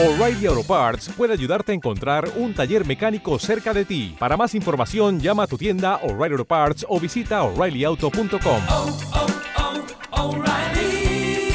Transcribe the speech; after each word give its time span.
O'Reilly 0.00 0.46
Auto 0.46 0.62
Parts 0.62 1.08
puede 1.16 1.32
ayudarte 1.32 1.72
a 1.72 1.74
encontrar 1.74 2.30
un 2.36 2.54
taller 2.54 2.86
mecánico 2.86 3.36
cerca 3.40 3.74
de 3.74 3.84
ti. 3.84 4.14
Para 4.16 4.36
más 4.36 4.54
información, 4.54 5.18
llama 5.18 5.42
a 5.42 5.46
tu 5.48 5.58
tienda 5.58 5.96
O'Reilly 6.04 6.34
Auto 6.34 6.44
Parts 6.44 6.86
o 6.88 7.00
visita 7.00 7.42
oreillyauto.com. 7.42 8.60
oh, 8.68 8.96
oh, 10.12 10.36
O'Reilly 10.36 11.50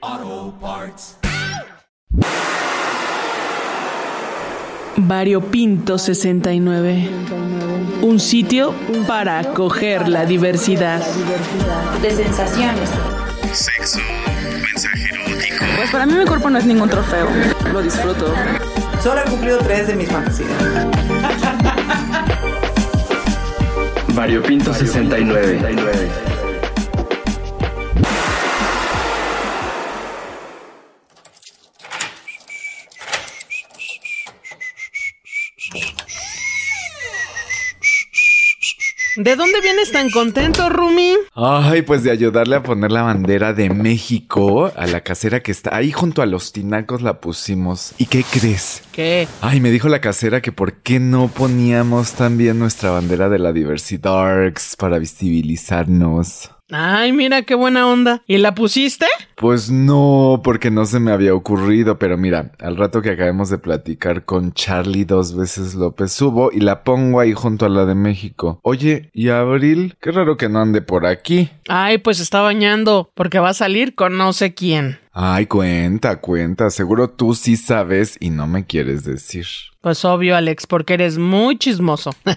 Auto 0.00 0.58
Parts. 0.60 1.18
Variopinto 4.96 5.98
69. 5.98 7.08
Un 8.02 8.18
sitio 8.18 8.74
para 9.06 9.38
acoger 9.38 10.08
la 10.08 10.26
diversidad. 10.26 11.00
de 12.02 12.10
sensaciones. 12.10 12.90
Sexo, 13.52 14.00
mensaje 14.60 15.04
erótico. 15.04 15.51
Pues 15.76 15.90
para 15.90 16.06
mí 16.06 16.14
mi 16.14 16.24
cuerpo 16.24 16.50
no 16.50 16.58
es 16.58 16.64
ningún 16.64 16.88
trofeo. 16.88 17.28
Lo 17.72 17.82
disfruto. 17.82 18.34
Solo 19.02 19.20
he 19.20 19.30
cumplido 19.30 19.58
tres 19.58 19.88
de 19.88 19.94
mis 19.94 20.08
fantasías. 20.08 20.50
Variopinto 24.14 24.72
69. 24.74 26.10
¿De 39.16 39.36
dónde 39.36 39.60
vienes 39.60 39.92
tan 39.92 40.08
contento, 40.08 40.70
Rumi? 40.70 41.16
Ay, 41.34 41.82
pues 41.82 42.02
de 42.02 42.10
ayudarle 42.10 42.56
a 42.56 42.62
poner 42.62 42.90
la 42.90 43.02
bandera 43.02 43.52
de 43.52 43.68
México 43.68 44.72
a 44.74 44.86
la 44.86 45.02
casera 45.02 45.40
que 45.40 45.52
está 45.52 45.76
ahí 45.76 45.92
junto 45.92 46.22
a 46.22 46.26
los 46.26 46.52
tinacos 46.52 47.02
la 47.02 47.20
pusimos. 47.20 47.92
¿Y 47.98 48.06
qué 48.06 48.24
crees? 48.24 48.82
¿Qué? 48.90 49.28
Ay, 49.42 49.60
me 49.60 49.70
dijo 49.70 49.90
la 49.90 50.00
casera 50.00 50.40
que 50.40 50.50
por 50.50 50.76
qué 50.76 50.98
no 50.98 51.28
poníamos 51.28 52.12
también 52.12 52.58
nuestra 52.58 52.90
bandera 52.90 53.28
de 53.28 53.38
la 53.38 53.52
diversidad 53.52 54.52
para 54.78 54.98
visibilizarnos. 54.98 56.50
Ay, 56.70 57.12
mira 57.12 57.42
qué 57.42 57.54
buena 57.54 57.86
onda. 57.86 58.22
¿Y 58.26 58.38
la 58.38 58.54
pusiste? 58.54 59.06
Pues 59.36 59.70
no, 59.70 60.40
porque 60.42 60.70
no 60.70 60.86
se 60.86 61.00
me 61.00 61.12
había 61.12 61.34
ocurrido, 61.34 61.98
pero 61.98 62.16
mira, 62.16 62.52
al 62.60 62.76
rato 62.76 63.02
que 63.02 63.10
acabemos 63.10 63.50
de 63.50 63.58
platicar 63.58 64.24
con 64.24 64.52
Charlie 64.52 65.04
dos 65.04 65.36
veces 65.36 65.74
López 65.74 66.12
subo 66.12 66.50
y 66.52 66.60
la 66.60 66.84
pongo 66.84 67.20
ahí 67.20 67.32
junto 67.34 67.66
a 67.66 67.68
la 67.68 67.84
de 67.84 67.94
México. 67.94 68.60
Oye, 68.62 69.10
¿y 69.12 69.28
Abril? 69.28 69.96
Qué 70.00 70.12
raro 70.12 70.36
que 70.36 70.48
no 70.48 70.60
ande 70.60 70.80
por 70.80 71.06
aquí. 71.06 71.50
Ay, 71.68 71.98
pues 71.98 72.20
está 72.20 72.40
bañando, 72.40 73.10
porque 73.14 73.38
va 73.38 73.50
a 73.50 73.54
salir 73.54 73.94
con 73.94 74.16
no 74.16 74.32
sé 74.32 74.54
quién. 74.54 75.01
Ay, 75.14 75.44
cuenta, 75.46 76.16
cuenta. 76.16 76.70
Seguro 76.70 77.10
tú 77.10 77.34
sí 77.34 77.58
sabes 77.58 78.16
y 78.18 78.30
no 78.30 78.46
me 78.46 78.64
quieres 78.64 79.04
decir. 79.04 79.46
Pues 79.82 80.04
obvio, 80.06 80.36
Alex, 80.36 80.66
porque 80.66 80.94
eres 80.94 81.18
muy 81.18 81.58
chismoso. 81.58 82.14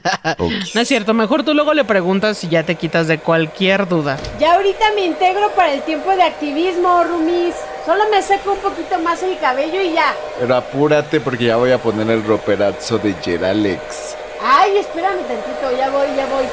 No 0.73 0.81
es 0.81 0.88
cierto, 0.88 1.14
mejor 1.14 1.44
tú 1.44 1.53
luego 1.53 1.73
le 1.73 1.86
preguntas 1.86 2.44
y 2.44 2.50
ya 2.50 2.64
te 2.64 2.76
quitas 2.76 3.08
de 3.08 3.20
cualquier 3.20 3.88
duda. 3.88 4.18
Ya 4.40 4.56
ahorita 4.56 4.92
me 4.94 5.06
integro 5.06 5.52
para 5.56 5.73
el 5.73 5.81
tiempo 5.84 6.12
de 6.12 6.23
activismo, 6.23 7.03
Rumis. 7.06 7.56
Solo 7.86 8.03
me 8.12 8.22
seco 8.22 8.53
un 8.53 8.59
poquito 8.59 9.00
más 9.00 9.23
el 9.23 9.38
cabello 9.40 9.81
y 9.81 9.94
ya. 9.94 10.14
Pero 10.40 10.56
apúrate 10.56 11.22
porque 11.22 11.46
ya 11.46 11.56
voy 11.56 11.72
a 11.72 11.78
poner 11.78 12.09
el 12.09 12.23
roperazo 12.23 12.98
de 12.98 13.14
Geralex. 13.14 14.16
Ay, 14.44 14.78
espérame 14.78 15.22
tantito, 15.28 15.78
ya 15.78 15.90
voy, 15.90 16.08
ya 16.16 16.26
voy. 16.26 16.46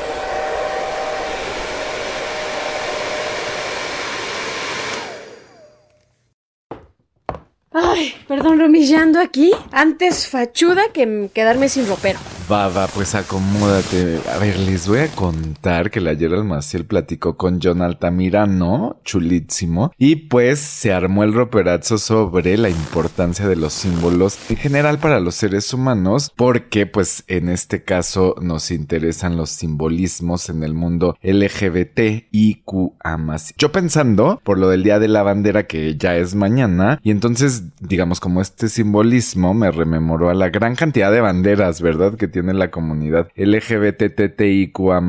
Ay, 7.75 8.15
perdón, 8.29 8.61
Rumis, 8.61 8.89
ya 8.89 9.01
ando 9.03 9.19
aquí. 9.19 9.53
Antes 9.71 10.29
fachuda 10.29 10.93
que 10.93 11.31
quedarme 11.33 11.69
sin 11.69 11.87
ropero. 11.87 12.19
Va, 12.51 12.87
pues 12.89 13.15
acomódate. 13.15 14.21
A 14.35 14.39
ver, 14.39 14.59
les 14.59 14.87
voy 14.87 14.99
a 14.99 15.09
contar 15.09 15.91
que 15.91 16.01
la 16.01 16.15
Gerald 16.15 16.45
Maciel 16.45 16.85
platicó 16.85 17.37
con 17.37 17.61
John 17.63 17.83
Altamirano, 17.83 19.01
chulísimo, 19.05 19.93
y 19.97 20.17
pues 20.17 20.59
se 20.59 20.93
armó 20.93 21.25
el 21.25 21.33
roperazo 21.33 21.99
sobre 21.99 22.57
la 22.59 22.69
importancia 22.69 23.47
de 23.49 23.57
los 23.57 23.73
símbolos 23.73 24.39
en 24.51 24.57
general 24.57 24.99
para 24.99 25.21
los 25.21 25.35
seres 25.35 25.73
humanos, 25.73 26.33
porque 26.37 26.87
pues 26.87 27.25
en 27.27 27.49
este 27.49 27.85
caso 27.85 28.35
nos 28.41 28.71
interesan 28.71 29.37
los 29.37 29.51
simbolismos 29.51 30.49
en 30.49 30.63
el 30.63 30.75
mundo 30.75 31.17
LGBT 31.23 32.27
y 32.31 32.63
QA+. 32.65 33.19
Yo 33.57 33.73
pensando 33.73 34.41
por 34.45 34.59
lo 34.59 34.69
del 34.69 34.83
Día 34.83 34.99
de 34.99 35.09
la 35.09 35.23
Bandera 35.23 35.67
que 35.67 35.97
ya 35.97 36.17
es 36.17 36.35
mañana, 36.35 37.01
y 37.03 37.13
entonces 37.13 37.65
digamos 37.81 38.21
como 38.21 38.41
este 38.41 38.69
simbolismo 38.69 39.55
me 39.55 39.71
rememoró 39.71 40.29
a 40.29 40.35
la 40.35 40.51
gran 40.51 40.75
cantidad 40.75 41.13
de 41.13 41.21
banderas, 41.21 41.81
¿verdad? 41.81 42.15
Que 42.17 42.32
tiene 42.33 42.55
la 42.55 42.73
comunidad 42.73 43.29
LGBTTIQA+, 43.37 45.01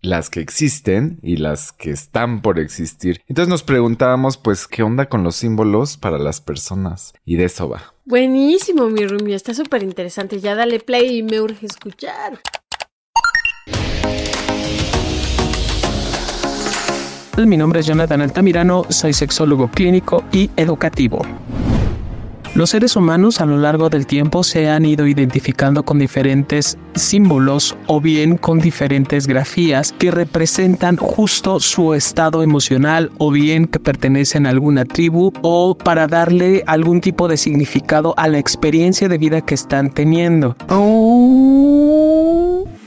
las 0.00 0.30
que 0.30 0.40
existen 0.40 1.18
y 1.22 1.36
las 1.36 1.72
que 1.72 1.90
están 1.90 2.40
por 2.40 2.58
existir. 2.58 3.20
Entonces 3.28 3.50
nos 3.50 3.62
preguntábamos 3.62 4.38
pues 4.38 4.66
qué 4.66 4.82
onda 4.82 5.10
con 5.10 5.22
los 5.22 5.36
símbolos 5.36 5.98
para 5.98 6.18
las 6.18 6.40
personas 6.40 7.12
y 7.26 7.36
de 7.36 7.44
eso 7.44 7.68
va. 7.68 7.94
Buenísimo, 8.06 8.88
mi 8.88 9.06
Rumi, 9.06 9.34
está 9.34 9.52
súper 9.52 9.82
interesante. 9.82 10.40
Ya 10.40 10.54
dale 10.54 10.80
play 10.80 11.18
y 11.18 11.22
me 11.22 11.40
urge 11.40 11.66
escuchar. 11.66 12.40
Mi 17.36 17.56
nombre 17.56 17.80
es 17.80 17.86
Jonathan 17.86 18.20
Altamirano, 18.22 18.84
soy 18.88 19.12
sexólogo 19.12 19.68
clínico 19.68 20.24
y 20.32 20.50
educativo. 20.56 21.22
Los 22.58 22.70
seres 22.70 22.96
humanos 22.96 23.40
a 23.40 23.46
lo 23.46 23.56
largo 23.56 23.88
del 23.88 24.04
tiempo 24.04 24.42
se 24.42 24.68
han 24.68 24.84
ido 24.84 25.06
identificando 25.06 25.84
con 25.84 26.00
diferentes 26.00 26.76
símbolos 26.96 27.76
o 27.86 28.00
bien 28.00 28.36
con 28.36 28.58
diferentes 28.58 29.28
grafías 29.28 29.92
que 29.92 30.10
representan 30.10 30.96
justo 30.96 31.60
su 31.60 31.94
estado 31.94 32.42
emocional 32.42 33.12
o 33.18 33.30
bien 33.30 33.66
que 33.66 33.78
pertenecen 33.78 34.44
a 34.44 34.50
alguna 34.50 34.84
tribu 34.84 35.32
o 35.42 35.78
para 35.78 36.08
darle 36.08 36.64
algún 36.66 37.00
tipo 37.00 37.28
de 37.28 37.36
significado 37.36 38.12
a 38.16 38.26
la 38.26 38.40
experiencia 38.40 39.08
de 39.08 39.18
vida 39.18 39.40
que 39.40 39.54
están 39.54 39.90
teniendo. 39.90 40.56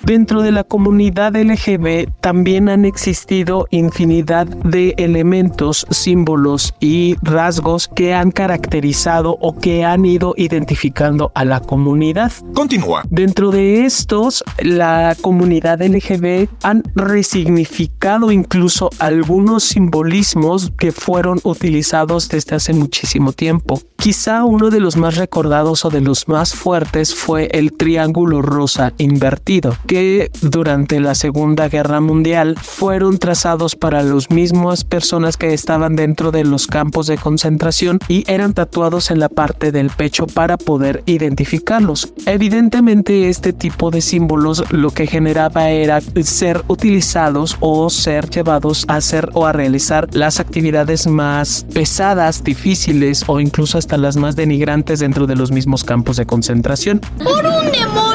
Dentro 0.04 0.42
de 0.42 0.52
la 0.52 0.64
comunidad 0.64 1.36
LGB 1.36 2.12
también 2.22 2.70
han 2.70 2.86
existido 2.86 3.68
infinidad 3.70 4.48
de 4.48 4.96
elementos, 4.98 5.86
símbolos 5.92 6.74
y 6.80 7.16
rasgos 7.22 7.88
que 7.88 8.14
han 8.14 8.32
caracterizado 8.32 9.38
o 9.40 9.56
que 9.56 9.86
han 9.86 10.06
ido 10.06 10.34
identificando 10.38 11.32
a 11.36 11.46
la 11.46 11.60
comunidad. 11.60 12.32
Continúa. 12.54 13.04
Dentro 13.10 13.52
de 13.52 13.86
estos, 13.86 14.44
la 14.60 15.16
comunidad 15.22 15.82
LGB 15.82 16.50
han 16.64 16.84
resignificado 16.96 18.32
incluso 18.32 18.90
algunos 19.00 19.64
simbolismos 19.64 20.72
que 20.78 20.92
fueron 20.92 21.40
utilizados 21.44 22.28
desde 22.28 22.56
hace 22.56 22.74
muchísimo 22.74 23.34
tiempo. 23.34 23.80
Quizá 23.98 24.46
uno 24.46 24.72
de 24.72 24.80
los 24.80 24.98
más 24.98 25.16
recordados 25.16 25.86
o 25.86 25.92
de 25.92 26.02
los 26.02 26.28
más 26.28 26.56
fuertes 26.56 27.14
fue 27.14 27.50
el 27.52 27.74
triángulo 27.74 28.42
rosa 28.42 28.94
invertido, 28.98 29.76
que 29.92 30.32
durante 30.42 31.02
la 31.02 31.16
Segunda 31.16 31.68
Guerra 31.68 32.00
Mundial 32.00 32.56
fueron 32.58 33.18
trazados 33.18 33.76
para 33.76 34.02
las 34.02 34.32
mismas 34.32 34.86
personas 34.86 35.36
que 35.36 35.54
estaban 35.54 35.98
dentro 35.98 36.32
de 36.32 36.46
los 36.46 36.66
campos 36.66 37.08
de 37.08 37.18
concentración 37.18 38.00
y 38.08 38.24
eran 38.32 38.54
tatuados 38.54 39.12
en 39.12 39.20
la 39.20 39.28
parte 39.28 39.74
del 39.74 39.90
pecho 39.90 40.28
para 40.28 40.56
poder 40.56 41.04
identificarlos. 41.08 42.14
Evidentemente 42.26 43.28
este 43.28 43.52
tipo 43.52 43.92
de 43.92 44.00
símbolos 44.00 44.64
lo 44.72 44.92
que 44.92 45.08
generaba 45.08 45.72
era 45.72 46.00
ser 46.24 46.64
utilizados 46.70 47.58
o 47.60 47.90
ser 47.90 48.30
llevados 48.30 48.86
a 48.88 48.96
hacer 48.96 49.28
o 49.34 49.46
a 49.46 49.52
realizar 49.52 50.08
las 50.14 50.40
actividades 50.40 51.06
más 51.06 51.66
pesadas, 51.74 52.46
difíciles 52.46 53.26
o 53.28 53.42
incluso 53.42 53.78
hasta 53.78 53.98
las 53.98 54.16
más 54.16 54.38
denigrantes 54.38 55.02
dentro 55.02 55.28
de 55.28 55.36
los 55.36 55.52
mismos 55.52 55.84
campos 55.84 56.16
de 56.16 56.26
concentración. 56.26 57.02
¡Por 57.22 57.46
un 57.46 57.70
demonio! 57.74 58.11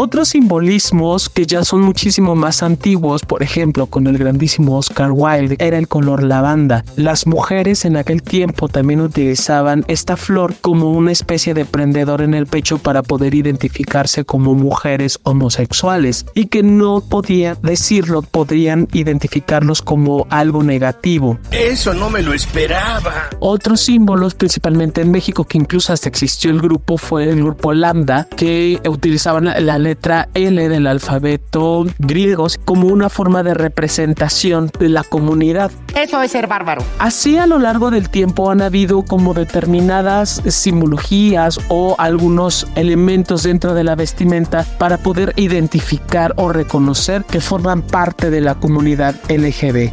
Otros 0.00 0.28
simbolismos 0.28 1.28
que 1.28 1.44
ya 1.44 1.64
son 1.64 1.80
muchísimo 1.80 2.36
más 2.36 2.62
antiguos, 2.62 3.22
por 3.22 3.42
ejemplo, 3.42 3.86
con 3.86 4.06
el 4.06 4.16
grandísimo 4.16 4.78
Oscar 4.78 5.10
Wilde, 5.10 5.56
era 5.58 5.76
el 5.76 5.88
color 5.88 6.22
lavanda. 6.22 6.84
Las 6.94 7.26
mujeres 7.26 7.84
en 7.84 7.96
aquel 7.96 8.22
tiempo 8.22 8.68
también 8.68 9.00
utilizaban 9.00 9.84
esta 9.88 10.16
flor 10.16 10.54
como 10.60 10.92
una 10.92 11.10
especie 11.10 11.52
de 11.52 11.64
prendedor 11.64 12.22
en 12.22 12.34
el 12.34 12.46
pecho 12.46 12.78
para 12.78 13.02
poder 13.02 13.34
identificarse 13.34 14.24
como 14.24 14.54
mujeres 14.54 15.18
homosexuales 15.24 16.26
y 16.32 16.46
que 16.46 16.62
no 16.62 17.00
podían 17.00 17.58
decirlo, 17.60 18.22
podrían 18.22 18.86
identificarlos 18.92 19.82
como 19.82 20.28
algo 20.30 20.62
negativo. 20.62 21.40
Eso 21.50 21.92
no 21.92 22.08
me 22.08 22.22
lo 22.22 22.34
esperaba. 22.34 23.30
Otros 23.40 23.80
símbolos, 23.80 24.36
principalmente 24.36 25.00
en 25.00 25.10
México, 25.10 25.42
que 25.42 25.58
incluso 25.58 25.92
hasta 25.92 26.08
existió 26.08 26.52
el 26.52 26.60
grupo, 26.60 26.98
fue 26.98 27.24
el 27.24 27.42
grupo 27.42 27.74
Lambda, 27.74 28.28
que 28.36 28.80
utilizaban 28.86 29.46
la, 29.46 29.58
la 29.58 29.87
letra 29.88 30.28
L 30.34 30.68
del 30.68 30.86
alfabeto 30.86 31.86
griego 31.98 32.46
como 32.66 32.88
una 32.88 33.08
forma 33.08 33.42
de 33.42 33.54
representación 33.54 34.70
de 34.78 34.90
la 34.90 35.02
comunidad. 35.02 35.70
Eso 35.94 36.20
es 36.20 36.30
ser 36.30 36.46
bárbaro. 36.46 36.82
Así 36.98 37.38
a 37.38 37.46
lo 37.46 37.58
largo 37.58 37.90
del 37.90 38.10
tiempo 38.10 38.50
han 38.50 38.60
habido 38.60 39.02
como 39.02 39.32
determinadas 39.32 40.42
simbologías 40.46 41.58
o 41.68 41.96
algunos 41.98 42.66
elementos 42.74 43.44
dentro 43.44 43.72
de 43.72 43.84
la 43.84 43.94
vestimenta 43.94 44.66
para 44.76 44.98
poder 44.98 45.32
identificar 45.36 46.34
o 46.36 46.50
reconocer 46.50 47.24
que 47.24 47.40
forman 47.40 47.80
parte 47.80 48.28
de 48.28 48.42
la 48.42 48.56
comunidad 48.56 49.14
LGB. 49.30 49.90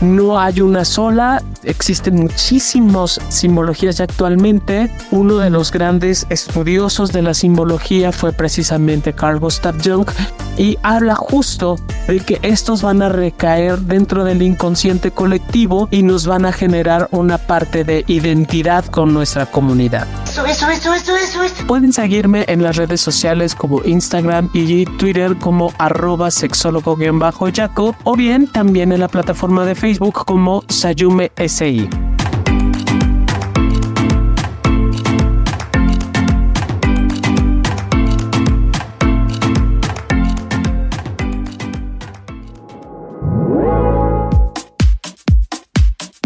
No 0.00 0.40
hay 0.40 0.60
una 0.60 0.84
sola, 0.84 1.40
existen 1.64 2.16
muchísimas 2.16 3.20
simbologías 3.28 4.00
actualmente. 4.00 4.90
Uno 5.10 5.38
de 5.38 5.50
los 5.50 5.70
grandes 5.70 6.26
estudiosos 6.30 7.12
de 7.12 7.22
la 7.22 7.34
simbología 7.34 8.12
fue 8.12 8.32
precisamente 8.32 9.12
Carl 9.12 9.38
Gustav 9.38 9.76
Jung 9.82 10.06
y 10.56 10.78
habla 10.82 11.14
justo 11.14 11.76
de 12.06 12.20
que 12.20 12.38
estos 12.42 12.82
van 12.82 13.02
a 13.02 13.08
recaer 13.08 13.78
dentro 13.80 14.24
del 14.24 14.42
inconsciente 14.42 15.10
colectivo 15.10 15.88
y 15.90 16.02
nos 16.02 16.26
van 16.26 16.46
a 16.46 16.52
generar 16.52 17.08
una 17.10 17.38
parte 17.38 17.84
de 17.84 18.04
identidad 18.06 18.84
con 18.86 19.12
nuestra 19.14 19.46
comunidad. 19.46 20.06
Eso, 20.24 20.44
eso, 20.46 20.68
eso, 20.68 20.94
eso, 20.94 21.16
eso, 21.16 21.42
eso. 21.42 21.66
Pueden 21.66 21.92
seguirme 21.92 22.44
en 22.48 22.62
las 22.62 22.76
redes 22.76 23.00
sociales 23.00 23.54
como 23.54 23.82
Instagram 23.84 24.50
y 24.52 24.84
Twitter 24.84 25.36
como 25.36 25.72
arroba 25.78 26.30
sexólogo-yaco 26.30 27.96
o 28.04 28.16
bien 28.16 28.46
también 28.46 28.92
en 28.92 29.00
la 29.00 29.08
plataforma 29.08 29.64
de 29.64 29.74
Facebook 29.74 30.24
como 30.26 30.62
Sayume 30.68 31.32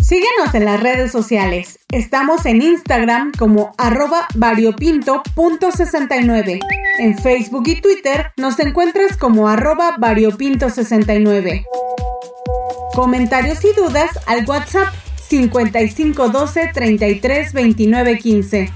Síguenos 0.01 0.55
en 0.55 0.65
las 0.65 0.83
redes 0.83 1.13
sociales. 1.13 1.79
Estamos 1.93 2.47
en 2.47 2.63
Instagram 2.63 3.33
como 3.39 3.75
arroba 3.77 4.29
variopinto.69. 4.35 6.59
En 7.01 7.19
Facebook 7.19 7.65
y 7.67 7.83
Twitter 7.83 8.33
nos 8.39 8.59
encuentras 8.61 9.19
como 9.19 9.47
arroba 9.47 9.99
variopinto69. 9.99 11.67
Comentarios 12.95 13.63
y 13.63 13.75
dudas 13.75 14.09
al 14.27 14.47
WhatsApp 14.47 14.89
5512 15.29 16.71
33 16.73 17.53
29 17.53 18.19
15. 18.19 18.73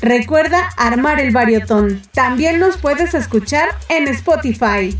Recuerda 0.00 0.70
armar 0.76 1.20
el 1.20 1.32
variotón. 1.32 2.00
También 2.12 2.60
nos 2.60 2.76
puedes 2.78 3.14
escuchar 3.14 3.68
en 3.88 4.08
Spotify. 4.08 4.96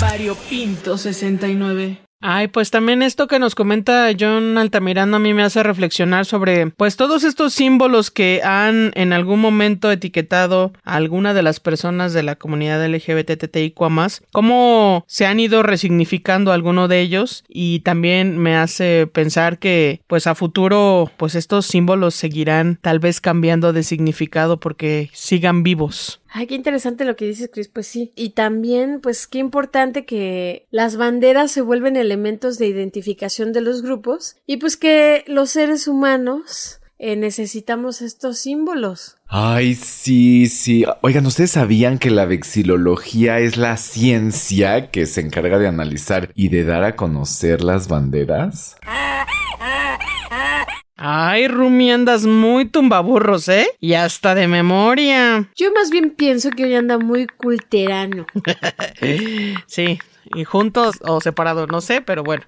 Variopinto 0.00 0.98
69. 0.98 2.09
Ay, 2.22 2.48
pues 2.48 2.70
también 2.70 3.00
esto 3.00 3.28
que 3.28 3.38
nos 3.38 3.54
comenta 3.54 4.10
John 4.18 4.58
Altamirano 4.58 5.16
a 5.16 5.20
mí 5.20 5.32
me 5.32 5.42
hace 5.42 5.62
reflexionar 5.62 6.26
sobre 6.26 6.66
pues 6.66 6.96
todos 6.96 7.24
estos 7.24 7.54
símbolos 7.54 8.10
que 8.10 8.42
han 8.44 8.92
en 8.94 9.14
algún 9.14 9.40
momento 9.40 9.90
etiquetado 9.90 10.74
a 10.84 10.96
alguna 10.96 11.32
de 11.32 11.42
las 11.42 11.60
personas 11.60 12.12
de 12.12 12.22
la 12.22 12.36
comunidad 12.36 12.86
LGBTTIQ 12.86 13.80
más, 13.88 14.22
cómo 14.32 15.02
se 15.06 15.24
han 15.24 15.40
ido 15.40 15.62
resignificando 15.62 16.52
alguno 16.52 16.88
de 16.88 17.00
ellos 17.00 17.42
y 17.48 17.80
también 17.80 18.36
me 18.36 18.54
hace 18.54 19.06
pensar 19.06 19.58
que 19.58 20.02
pues 20.06 20.26
a 20.26 20.34
futuro 20.34 21.10
pues 21.16 21.34
estos 21.34 21.64
símbolos 21.64 22.14
seguirán 22.14 22.78
tal 22.82 22.98
vez 22.98 23.22
cambiando 23.22 23.72
de 23.72 23.82
significado 23.82 24.60
porque 24.60 25.08
sigan 25.14 25.62
vivos. 25.62 26.19
Ay, 26.32 26.46
qué 26.46 26.54
interesante 26.54 27.04
lo 27.04 27.16
que 27.16 27.26
dices, 27.26 27.50
Chris. 27.52 27.68
Pues 27.68 27.86
sí. 27.86 28.12
Y 28.14 28.30
también, 28.30 29.00
pues 29.00 29.26
qué 29.26 29.38
importante 29.38 30.04
que 30.04 30.66
las 30.70 30.96
banderas 30.96 31.50
se 31.50 31.60
vuelven 31.60 31.96
elementos 31.96 32.58
de 32.58 32.66
identificación 32.66 33.52
de 33.52 33.60
los 33.60 33.82
grupos 33.82 34.36
y 34.46 34.58
pues 34.58 34.76
que 34.76 35.24
los 35.26 35.50
seres 35.50 35.88
humanos 35.88 36.80
eh, 37.02 37.16
necesitamos 37.16 38.02
estos 38.02 38.38
símbolos. 38.38 39.16
Ay, 39.26 39.74
sí, 39.74 40.48
sí. 40.48 40.84
Oigan, 41.00 41.24
¿ustedes 41.24 41.52
sabían 41.52 41.98
que 41.98 42.10
la 42.10 42.26
vexilología 42.26 43.38
es 43.38 43.56
la 43.56 43.76
ciencia 43.78 44.90
que 44.90 45.06
se 45.06 45.22
encarga 45.22 45.58
de 45.58 45.66
analizar 45.66 46.30
y 46.34 46.48
de 46.48 46.64
dar 46.64 46.84
a 46.84 46.96
conocer 46.96 47.64
las 47.64 47.88
banderas? 47.88 48.76
Ay, 51.02 51.48
Rumi, 51.48 51.90
andas 51.90 52.26
muy 52.26 52.66
tumbaburros, 52.66 53.48
¿eh? 53.48 53.66
Y 53.80 53.94
hasta 53.94 54.34
de 54.34 54.46
memoria. 54.46 55.48
Yo 55.56 55.72
más 55.72 55.88
bien 55.88 56.10
pienso 56.10 56.50
que 56.50 56.64
hoy 56.64 56.74
anda 56.74 56.98
muy 56.98 57.26
culterano. 57.26 58.26
sí, 59.66 59.98
y 60.34 60.44
juntos 60.44 60.96
o 61.00 61.22
separados, 61.22 61.68
no 61.68 61.80
sé, 61.80 62.02
pero 62.02 62.22
bueno. 62.22 62.44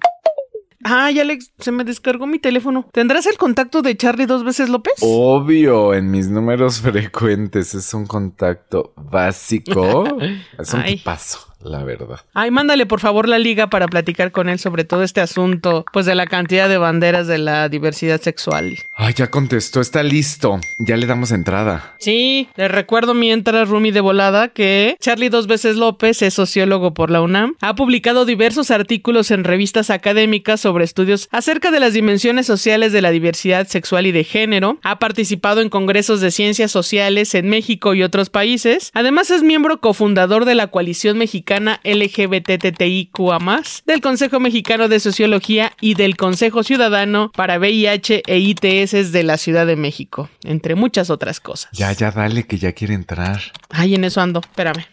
Ay, 0.83 1.19
Alex, 1.19 1.51
se 1.59 1.71
me 1.71 1.83
descargó 1.83 2.27
mi 2.27 2.39
teléfono. 2.39 2.87
¿Tendrás 2.91 3.25
el 3.25 3.37
contacto 3.37 3.81
de 3.81 3.95
Charlie 3.95 4.25
dos 4.25 4.43
veces 4.43 4.69
López? 4.69 4.93
Obvio, 5.01 5.93
en 5.95 6.11
mis 6.11 6.29
números 6.29 6.79
frecuentes 6.81 7.73
es 7.73 7.91
un 7.93 8.05
contacto 8.05 8.93
básico. 8.95 10.19
es 10.59 10.73
un 10.73 10.83
paso, 11.03 11.39
la 11.63 11.83
verdad. 11.83 12.19
Ay, 12.33 12.51
mándale 12.51 12.85
por 12.85 12.99
favor 12.99 13.27
la 13.27 13.39
liga 13.39 13.67
para 13.67 13.87
platicar 13.87 14.31
con 14.31 14.49
él 14.49 14.59
sobre 14.59 14.83
todo 14.83 15.03
este 15.03 15.21
asunto, 15.21 15.85
pues 15.93 16.05
de 16.05 16.15
la 16.15 16.27
cantidad 16.27 16.67
de 16.67 16.77
banderas 16.77 17.27
de 17.27 17.37
la 17.37 17.69
diversidad 17.69 18.21
sexual. 18.21 18.77
Ay, 18.95 19.13
ya 19.13 19.29
contestó, 19.29 19.81
está 19.81 20.03
listo. 20.03 20.59
Ya 20.79 20.97
le 20.97 21.05
damos 21.05 21.31
entrada. 21.31 21.95
Sí, 21.99 22.49
les 22.55 22.71
recuerdo 22.71 23.13
mientras 23.13 23.69
Rumi 23.69 23.91
de 23.91 24.01
volada 24.01 24.49
que 24.49 24.97
Charlie 24.99 25.29
dos 25.29 25.47
veces 25.47 25.75
López 25.75 26.21
es 26.21 26.33
sociólogo 26.33 26.93
por 26.93 27.09
la 27.09 27.21
UNAM, 27.21 27.55
ha 27.61 27.75
publicado 27.75 28.25
diversos 28.25 28.71
artículos 28.71 29.31
en 29.31 29.43
revistas 29.43 29.89
académicas 29.89 30.59
sobre 30.59 30.83
estudios 30.83 31.27
acerca 31.31 31.71
de 31.71 31.79
las 31.79 31.93
dimensiones 31.93 32.45
sociales 32.45 32.91
de 32.91 33.01
la 33.01 33.11
diversidad 33.11 33.67
sexual 33.67 34.05
y 34.07 34.11
de 34.11 34.23
género, 34.23 34.79
ha 34.83 34.99
participado 34.99 35.61
en 35.61 35.69
congresos 35.69 36.21
de 36.21 36.31
ciencias 36.31 36.71
sociales 36.71 37.35
en 37.35 37.49
México 37.49 37.93
y 37.93 38.03
otros 38.03 38.29
países, 38.29 38.91
además 38.93 39.31
es 39.31 39.43
miembro 39.43 39.79
cofundador 39.79 40.45
de 40.45 40.55
la 40.55 40.67
coalición 40.67 41.17
mexicana 41.17 41.52
LGBTTIQA+, 41.59 43.39
del 43.85 44.01
Consejo 44.01 44.39
Mexicano 44.39 44.87
de 44.87 44.99
Sociología 44.99 45.73
y 45.81 45.95
del 45.95 46.17
Consejo 46.17 46.63
Ciudadano 46.63 47.31
para 47.35 47.59
VIH 47.59 48.23
e 48.25 48.39
ITS 48.39 49.11
de 49.11 49.23
la 49.23 49.37
Ciudad 49.37 49.65
de 49.65 49.75
México, 49.75 50.29
entre 50.43 50.75
muchas 50.75 51.09
otras 51.09 51.39
cosas. 51.39 51.71
Ya, 51.73 51.91
ya, 51.91 52.11
dale, 52.11 52.43
que 52.43 52.57
ya 52.57 52.73
quiere 52.73 52.93
entrar. 52.93 53.41
Ay, 53.69 53.95
en 53.95 54.03
eso 54.03 54.21
ando, 54.21 54.39
espérame. 54.39 54.85